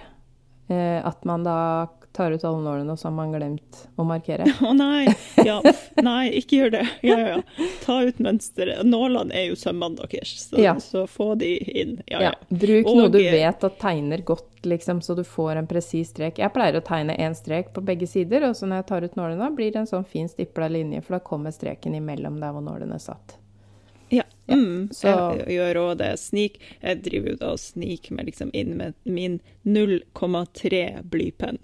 [0.67, 4.47] Eh, at man da tar ut alle nålene, og så har man glemt å markere.
[4.63, 5.11] Å oh, nei!
[5.45, 5.59] Ja,
[6.01, 6.83] nei, ikke gjør det.
[7.05, 7.67] Ja, ja, ja.
[7.83, 8.85] Ta ut mønsteret.
[8.87, 10.77] Nålene er jo sømmene deres, så, ja.
[10.81, 11.51] så, få de
[11.81, 11.99] inn.
[12.09, 12.33] Ja, ja.
[12.49, 16.39] Bruk og, noe du vet at tegner godt, liksom, så du får en presis strek.
[16.41, 19.19] Jeg pleier å tegne én strek på begge sider, og så når jeg tar ut
[19.19, 22.65] nålene, blir det en sånn fin stipla linje, for da kommer streken imellom der hvor
[22.65, 23.37] nålene satt.
[24.15, 24.25] Ja.
[24.51, 26.11] Mm, så jeg gjør òg det.
[26.21, 26.59] Snik.
[26.81, 31.61] Jeg driver jo da og sniker meg liksom inn med min 0,3 blypenn.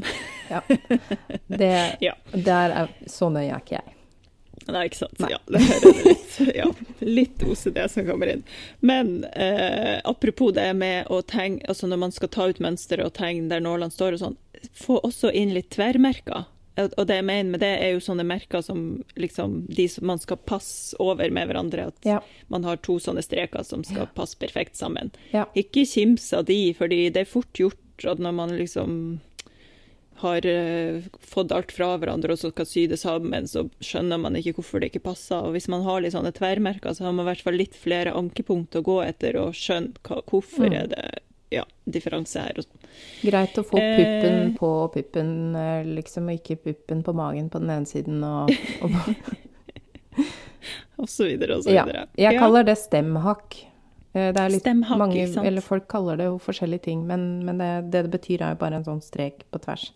[0.50, 0.62] ja.
[1.62, 2.16] Det, ja.
[2.34, 3.98] Der er, så nøye er ikke jeg.
[4.70, 5.20] Nei, ikke sant.
[5.22, 5.32] Nei.
[5.34, 6.68] Ja, det er litt, ja,
[7.00, 8.44] litt OCD som kommer inn.
[8.80, 13.16] Men eh, apropos det med å tegne, altså når man skal ta ut mønsteret og
[13.18, 14.40] tegne der nålene står og sånn,
[14.78, 16.46] få også inn litt tverrmerker.
[16.80, 20.22] Og det jeg mener med det, er jo sånne merker som liksom de som man
[20.22, 21.90] skal passe over med hverandre.
[21.92, 22.22] At ja.
[22.54, 25.12] man har to sånne streker som skal passe perfekt sammen.
[25.36, 25.50] Ja.
[25.60, 29.20] Ikke kims av de, fordi det er fort gjort gjort at når man liksom
[30.22, 34.36] har uh, fått alt fra hverandre og så skal sy det sammen, så skjønner man
[34.38, 35.42] ikke hvorfor det ikke passer.
[35.42, 38.14] Og hvis man har litt sånne tverrmerker, så har man i hvert fall litt flere
[38.14, 40.78] ankepunkt å gå etter og skjønne hva, hvorfor mm.
[40.78, 41.06] er det
[41.52, 42.62] ja, differanse her.
[43.22, 47.62] Greit å få puppen eh, på puppen, eh, liksom, og ikke puppen på magen på
[47.64, 48.54] den ene siden og,
[48.86, 48.96] og
[51.02, 52.04] Og så videre og så videre.
[52.14, 53.56] Ja, jeg kaller det stemhakk.
[54.14, 57.62] Eh, det er litt Stemhakk, mange, eller folk kaller det jo forskjellige ting, men, men
[57.62, 59.90] det, det, det betyr er jo bare en sånn strek på tvers.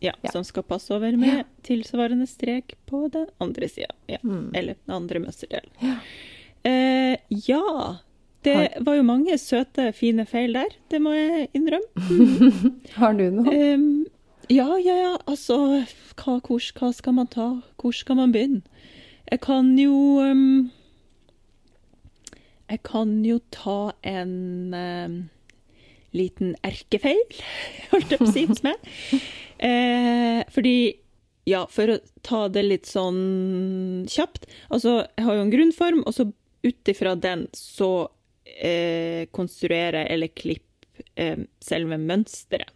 [0.00, 3.90] Ja, ja, som skal passe over med tilsvarende strek på den andre sida.
[4.08, 4.20] Ja.
[4.24, 4.46] Mm.
[4.56, 5.72] Eller den andre mønsterdelen.
[5.82, 5.96] Ja.
[6.70, 7.16] Eh,
[7.48, 7.64] ja.
[8.44, 12.06] Det var jo mange søte, fine feil der, det må jeg innrømme.
[13.00, 13.56] Har du noe?
[13.74, 14.06] Um,
[14.48, 15.10] ja, ja, ja.
[15.28, 15.58] Altså,
[16.16, 17.50] hva, hvor, hva, skal man ta?
[17.80, 18.62] Hvor skal man begynne?
[19.30, 20.70] Jeg kan jo um,
[22.70, 25.20] Jeg kan jo ta en um,
[26.16, 27.20] liten erkefeil,
[27.92, 28.90] holdt jeg på å si hos meg.
[29.60, 30.76] Eh, fordi
[31.50, 36.16] ja, for å ta det litt sånn kjapt Altså, jeg har jo en grunnform, og
[36.16, 36.30] så
[36.64, 38.08] ut ifra den så
[38.58, 42.72] eh, konstruere eller klippe eh, selve mønsteret.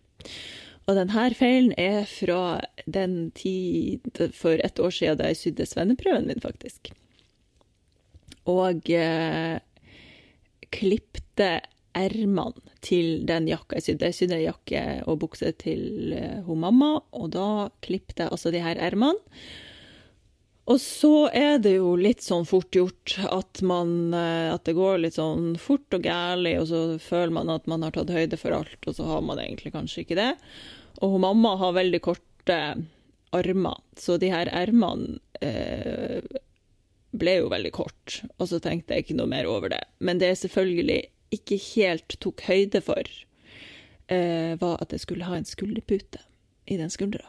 [0.85, 4.05] Og denne feilen er fra den tid
[4.37, 6.91] for et år siden da jeg sydde svenneprøven min, faktisk.
[8.53, 9.57] Og eh,
[10.75, 11.49] klipte
[11.95, 14.11] ermene til den jakka jeg sydde.
[14.11, 18.61] Jeg sydde jakke og bukse til eh, hun mamma, og da klipte jeg altså de
[18.65, 19.17] her ermene.
[20.65, 25.03] Og så er det jo litt sånn fort gjort at man uh, At det går
[25.03, 28.57] litt sånn fort og gærlig, og så føler man at man har tatt høyde for
[28.57, 30.31] alt, og så har man egentlig kanskje ikke det.
[31.05, 32.59] Og mamma har veldig korte
[33.35, 36.23] armer, så de her ermene eh,
[37.15, 39.83] ble jo veldig kort, og så tenkte jeg ikke noe mer over det.
[39.99, 41.01] Men det jeg selvfølgelig
[41.35, 43.11] ikke helt tok høyde for,
[44.07, 46.23] eh, var at jeg skulle ha en skulderpute
[46.71, 47.27] i den skuldra.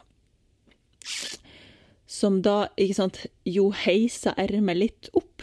[2.06, 5.42] Som da, ikke sant, jo heisa ermet litt opp.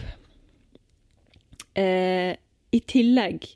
[1.75, 2.31] Eh,
[2.73, 3.49] I tillegg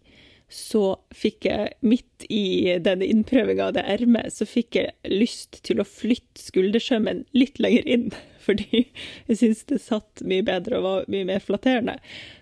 [0.48, 5.84] så fikk jeg, midt i denne innprøvinga av det ermet, så fikk jeg lyst til
[5.84, 8.10] å flytte skuldersømmen litt lenger inn.
[8.48, 8.86] Fordi
[9.28, 11.98] jeg syns det satt mye bedre og var mye mer flatterende.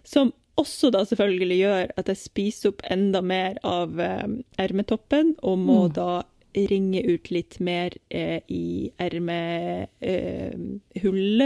[0.05, 5.57] Som også da selvfølgelig gjør at jeg spiser opp enda mer av eh, ermetoppen, og
[5.59, 5.95] må mm.
[5.97, 6.09] da
[6.55, 9.91] ringe ut litt mer eh, i ermehullet,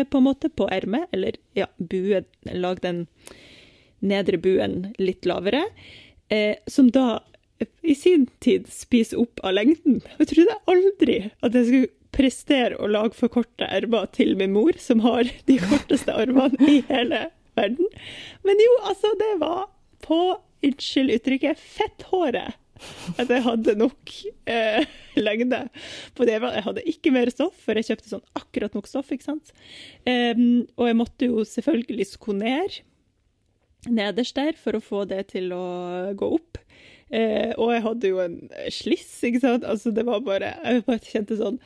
[0.01, 1.07] eh, på en måte, på ermet.
[1.11, 3.07] Eller ja, bue Lag den
[3.99, 5.65] nedre buen litt lavere.
[6.29, 7.19] Eh, som da
[7.81, 10.01] i sin tid spiser opp av lengden.
[10.21, 14.77] Jeg trodde aldri at jeg skulle prestere å lage for korte ermer til min mor,
[14.79, 17.27] som har de korteste armene i hele
[17.59, 17.89] verden.
[18.47, 19.67] Men jo, altså, det var
[20.05, 20.21] på,
[20.65, 22.58] unnskyld uttrykket, fetthåret
[23.19, 24.13] at jeg hadde nok
[24.49, 24.85] eh,
[25.27, 25.61] lengde
[26.17, 26.37] på det.
[26.39, 29.11] Jeg hadde ikke mer stoff, for jeg kjøpte sånn akkurat nok stoff.
[29.13, 29.53] ikke sant?
[30.05, 32.85] Um, og jeg måtte jo selvfølgelig skonere
[33.87, 35.65] nederst der for å få det til å
[36.19, 36.59] gå opp.
[37.09, 38.39] Uh, og jeg hadde jo en
[38.73, 39.67] sliss, ikke sant.
[39.67, 41.59] Altså, det var bare Jeg bare kjente sånn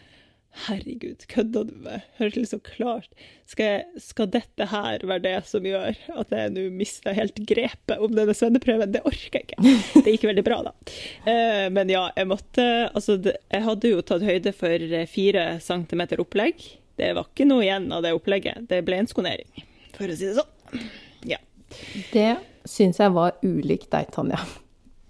[0.53, 2.03] Herregud, kødda du med?
[2.19, 3.09] Hører til så klart
[3.49, 7.97] skal, jeg, skal, dette her være det som gjør at jeg nå mister helt grepet
[7.97, 8.93] om denne svenneprøven?
[8.93, 9.73] Det orker jeg ikke.
[10.05, 10.75] Det gikk veldig bra, da.
[11.25, 16.61] Eh, men ja, jeg måtte Altså, jeg hadde jo tatt høyde for fire centimeter opplegg.
[17.01, 18.67] Det var ikke noe igjen av det opplegget.
[18.69, 19.65] Det ble en skonering,
[19.97, 20.83] for å si det sånn.
[21.33, 21.39] Ja.
[22.13, 22.35] Det
[22.69, 24.43] syns jeg var ulikt deg, Tanja.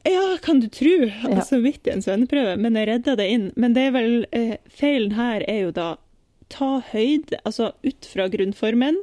[0.03, 0.95] Ja, kan du tro.
[1.29, 2.57] Altså, midt i en svenneprøve.
[2.59, 3.45] Men jeg redda det inn.
[3.55, 5.89] Men det er vel eh, Feilen her er jo da
[6.53, 8.99] ta høyde Altså ut fra grunnformen,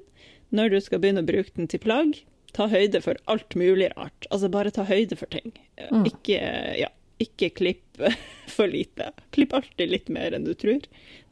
[0.54, 2.20] når du skal begynne å bruke den til plagg,
[2.54, 4.28] ta høyde for alt mulig rart.
[4.30, 5.52] Altså bare ta høyde for ting.
[5.90, 6.04] Mm.
[6.10, 6.40] Ikke,
[6.78, 6.90] ja,
[7.22, 8.02] ikke klipp
[8.56, 9.12] for lite.
[9.34, 10.82] Klipp alltid litt mer enn du tror,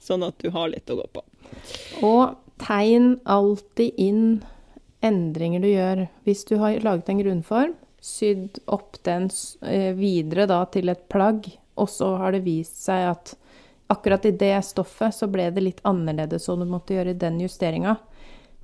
[0.02, 1.24] sånn at du har litt å gå på.
[2.06, 4.24] Og tegn alltid inn
[5.04, 6.06] endringer du gjør.
[6.26, 9.28] Hvis du har laget en grunnform, sydd opp den
[9.66, 13.34] eh, videre da til et plagg, og så har det vist seg at
[13.88, 17.96] akkurat i det stoffet så ble det litt annerledes, og du måtte gjøre den justeringa.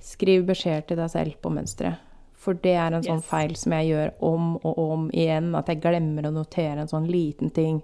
[0.01, 2.01] Skriv beskjed til deg selv på mønsteret.
[2.45, 3.29] For det er en sånn yes.
[3.29, 7.07] feil som jeg gjør om og om igjen, at jeg glemmer å notere en sånn
[7.09, 7.79] liten ting.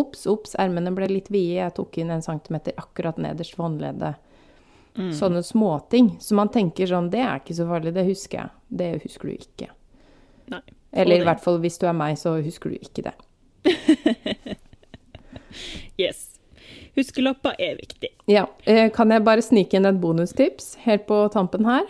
[0.00, 4.24] Ops, ops, ermene ble litt vide, jeg tok inn en centimeter akkurat nederst ved håndleddet.
[4.96, 5.10] Mm.
[5.14, 6.14] Sånne småting.
[6.24, 8.54] Så man tenker sånn, det er ikke så farlig, det husker jeg.
[8.80, 9.68] Det husker du ikke.
[10.52, 10.62] Nei.
[10.92, 13.14] Eller i hvert fall hvis du er meg, så husker du ikke det.
[16.02, 16.24] yes.
[16.96, 18.10] Huskelapper er viktig.
[18.30, 18.46] Ja.
[18.64, 21.86] Eh, kan jeg bare snike inn et bonustips helt på tampen her?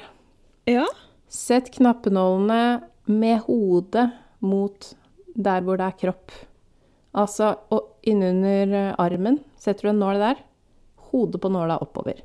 [0.68, 0.86] Ja.
[1.32, 4.10] Sett knappenålene med hodet
[4.44, 4.92] mot
[5.38, 6.34] der hvor det er kropp.
[7.18, 9.40] Altså, og innunder eh, armen.
[9.58, 10.42] Setter du en nål der,
[11.10, 12.20] hodet på nåla oppover.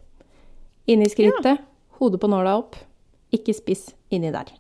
[0.91, 1.61] Inni skrittet,
[1.99, 2.75] hodet på nåla opp.
[3.33, 4.51] Ikke spiss inni der.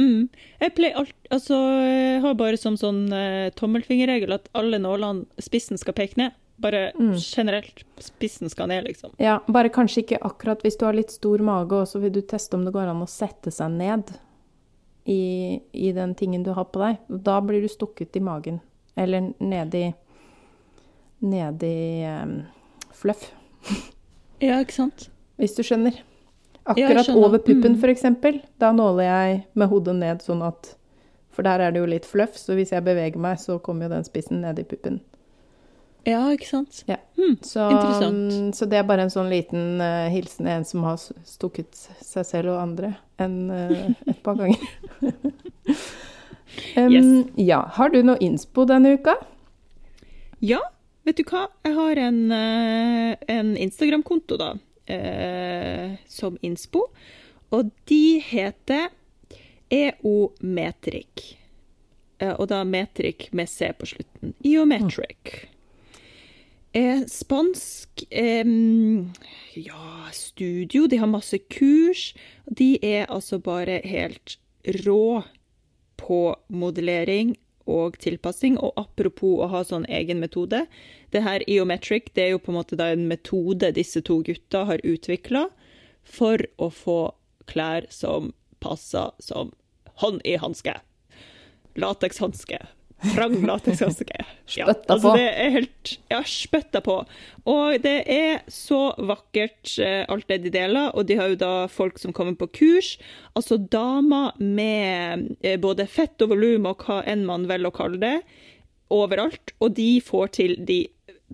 [0.00, 0.28] Mm.
[0.60, 5.78] Jeg pleier alt, altså, jeg har bare som sånn uh, tommelfingerregel at alle nålene, spissen
[5.80, 6.34] skal peke ned.
[6.62, 7.82] Bare generelt.
[8.02, 9.14] Spissen skal ned, liksom.
[9.18, 12.20] Ja, bare kanskje ikke akkurat hvis du har litt stor mage, og så vil du
[12.22, 14.12] teste om det går an å sette seg ned
[15.10, 17.02] i, i den tingen du har på deg.
[17.08, 18.60] Da blir du stukket i magen.
[18.96, 19.88] Eller nedi
[21.24, 22.42] Nedi um,
[22.92, 23.30] fluff,
[24.42, 25.08] Ja, ikke sant?
[25.40, 25.96] hvis du skjønner.
[26.66, 27.90] Akkurat ja, over puppen, Mm.
[27.90, 28.40] eksempel.
[28.58, 30.76] Da nåler jeg med hodet ned sånn at
[31.34, 33.88] For der er det jo litt fluff, så hvis jeg beveger meg, så kommer jo
[33.96, 35.00] den spissen ned i puppen.
[36.06, 36.84] Ja, ikke sant?
[36.86, 36.96] Ja.
[37.16, 38.32] Hmm, Så, Interessant.
[38.32, 42.24] mm, så det er bare en sånn liten uh, hilsen en som har stukket seg
[42.28, 44.60] selv og andre en, uh, et par ganger.
[46.76, 47.26] um, Yes.
[47.36, 47.62] Ja.
[47.74, 49.16] Har du noe innspo denne uka?
[50.44, 50.60] Ja,
[51.06, 51.46] vet du hva?
[51.64, 54.52] Jeg har en, eh, en Instagram-konto, da,
[54.86, 56.88] eh, som innspo.
[57.54, 58.90] Og de heter
[59.72, 61.34] EOmetric.
[62.18, 64.34] Eh, og da metrik med C på slutten.
[64.44, 65.46] Eometric.
[66.74, 68.46] Eh, spansk eh,
[69.54, 70.86] ja, studio.
[70.86, 72.12] De har masse kurs.
[72.46, 74.38] De er altså bare helt
[74.84, 75.22] rå
[75.96, 77.36] på modellering
[77.70, 78.58] og tilpassing.
[78.58, 80.64] Og apropos å ha sånn egen metode.
[81.14, 84.84] Det her Eometric det er jo på en måte en metode disse to gutta har
[84.84, 85.48] utvikla
[86.04, 86.98] for å få
[87.50, 88.32] klær som
[88.64, 89.52] passer som
[90.00, 90.76] hånd i hanske.
[91.76, 92.60] Latekshanske.
[93.12, 94.24] Trang latekshanske.
[94.58, 95.14] Ja, altså på.
[95.16, 96.98] det er helt Ja, spytta på.
[97.48, 100.90] Og det er så vakkert, eh, alt det de deler.
[100.92, 102.94] Og de har jo da folk som kommer på kurs.
[103.34, 108.02] Altså damer med eh, både fett og volum og hva enn man velger å kalle
[108.02, 108.16] det,
[108.92, 109.54] overalt.
[109.64, 110.82] Og de får til de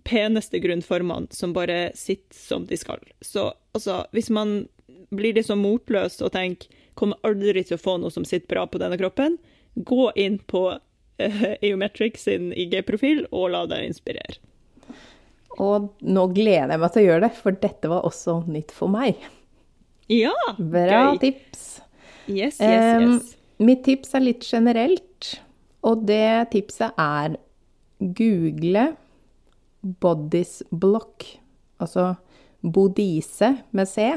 [0.07, 3.03] peneste grunnformene som bare sitter som de skal.
[3.21, 4.63] Så altså, hvis man
[5.11, 8.67] blir litt sånn motløs og tenker kommer aldri til å få noe som sitter bra
[8.69, 9.39] på denne kroppen,
[9.75, 10.65] gå inn på
[11.67, 14.39] Eometric sin IG-profil og la deg inspirere.
[15.61, 18.93] Og nå gleder jeg meg til å gjøre det, for dette var også nytt for
[18.93, 19.19] meg.
[20.11, 20.35] Ja!
[20.57, 21.21] Bra gøy.
[21.27, 21.67] tips.
[22.31, 23.03] Yes, yes, yes.
[23.03, 23.31] yes.
[23.59, 25.31] mitt tips er litt generelt,
[25.87, 27.37] og det tipset er
[27.99, 28.91] google
[29.81, 31.25] bodies block,
[31.81, 32.15] altså
[32.61, 34.11] bodise med C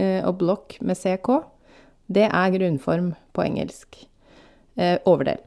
[0.00, 1.28] eh, og block med CK.
[2.10, 4.00] Det er grunnform på engelsk.
[4.80, 5.42] Eh, overdel.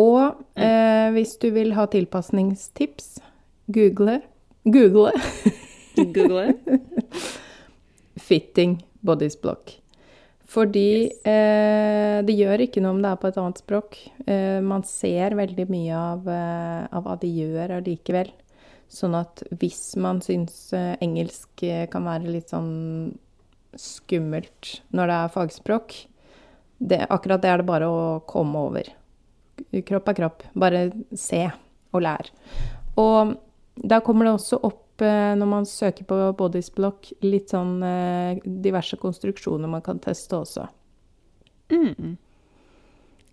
[0.00, 3.18] Og eh, hvis du vil ha tilpasningstips,
[3.70, 4.20] google
[4.64, 5.12] Google
[5.94, 6.54] Google
[8.28, 9.76] fitting bodies block.
[10.54, 13.98] Fordi eh, det gjør ikke noe om det er på et annet språk.
[14.26, 18.30] Eh, man ser veldig mye av, eh, av hva de gjør allikevel.
[18.92, 23.14] Sånn at hvis man syns eh, engelsk eh, kan være litt sånn
[23.74, 25.96] skummelt når det er fagspråk,
[26.78, 28.92] det, akkurat det er det bare å komme over.
[29.86, 30.42] Kropp er kropp.
[30.58, 30.86] Bare
[31.18, 31.44] se
[31.94, 32.30] og lær.
[32.98, 33.36] Og
[33.76, 38.96] da kommer det også opp, eh, når man søker på bodysblock, litt sånn eh, diverse
[39.00, 40.68] konstruksjoner man kan teste også.
[41.70, 42.16] Mm.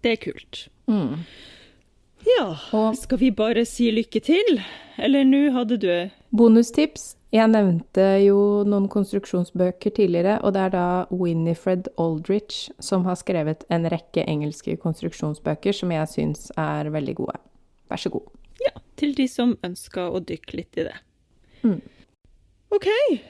[0.02, 0.68] Det er kult.
[0.90, 1.20] Mm.
[2.26, 4.62] Ja, Og- skal vi bare si lykke til?
[4.98, 7.16] Eller nå hadde du Bonustips.
[7.32, 13.64] Jeg nevnte jo noen konstruksjonsbøker tidligere, og det er da Winifred Aldrich som har skrevet
[13.72, 17.38] en rekke engelske konstruksjonsbøker som jeg syns er veldig gode.
[17.92, 18.28] Vær så god.
[18.64, 20.98] Ja, til de som ønsker å dykke litt i det.
[21.64, 21.80] Mm.
[22.72, 22.88] OK,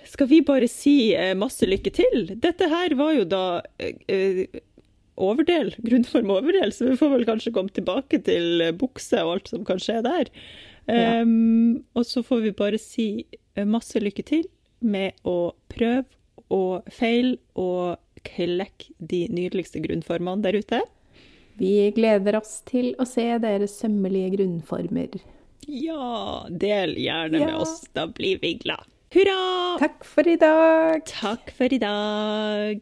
[0.09, 2.27] skal vi bare si eh, masse lykke til?
[2.41, 3.45] Dette her var jo da
[3.81, 4.61] eh, eh,
[5.21, 9.53] overdel, grunnform overdel, så vi får vel kanskje komme tilbake til eh, bukse og alt
[9.53, 10.29] som kan skje der.
[10.89, 11.21] Ja.
[11.21, 14.47] Um, og så får vi bare si eh, masse lykke til
[14.81, 16.07] med å prøve
[16.51, 20.81] og feile og klekke de nydeligste grunnformene der ute.
[21.61, 25.19] Vi gleder oss til å se deres sømmelige grunnformer.
[25.69, 28.87] Ja, del gjerne med oss, da blir vi glad.
[29.13, 29.77] Hurra!
[29.81, 31.03] Takk for i dag!
[31.09, 32.81] Takk for i dag.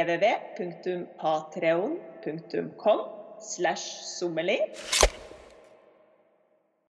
[0.00, 3.00] www.patreon.com
[3.38, 3.84] slash
[4.18, 4.66] sommelier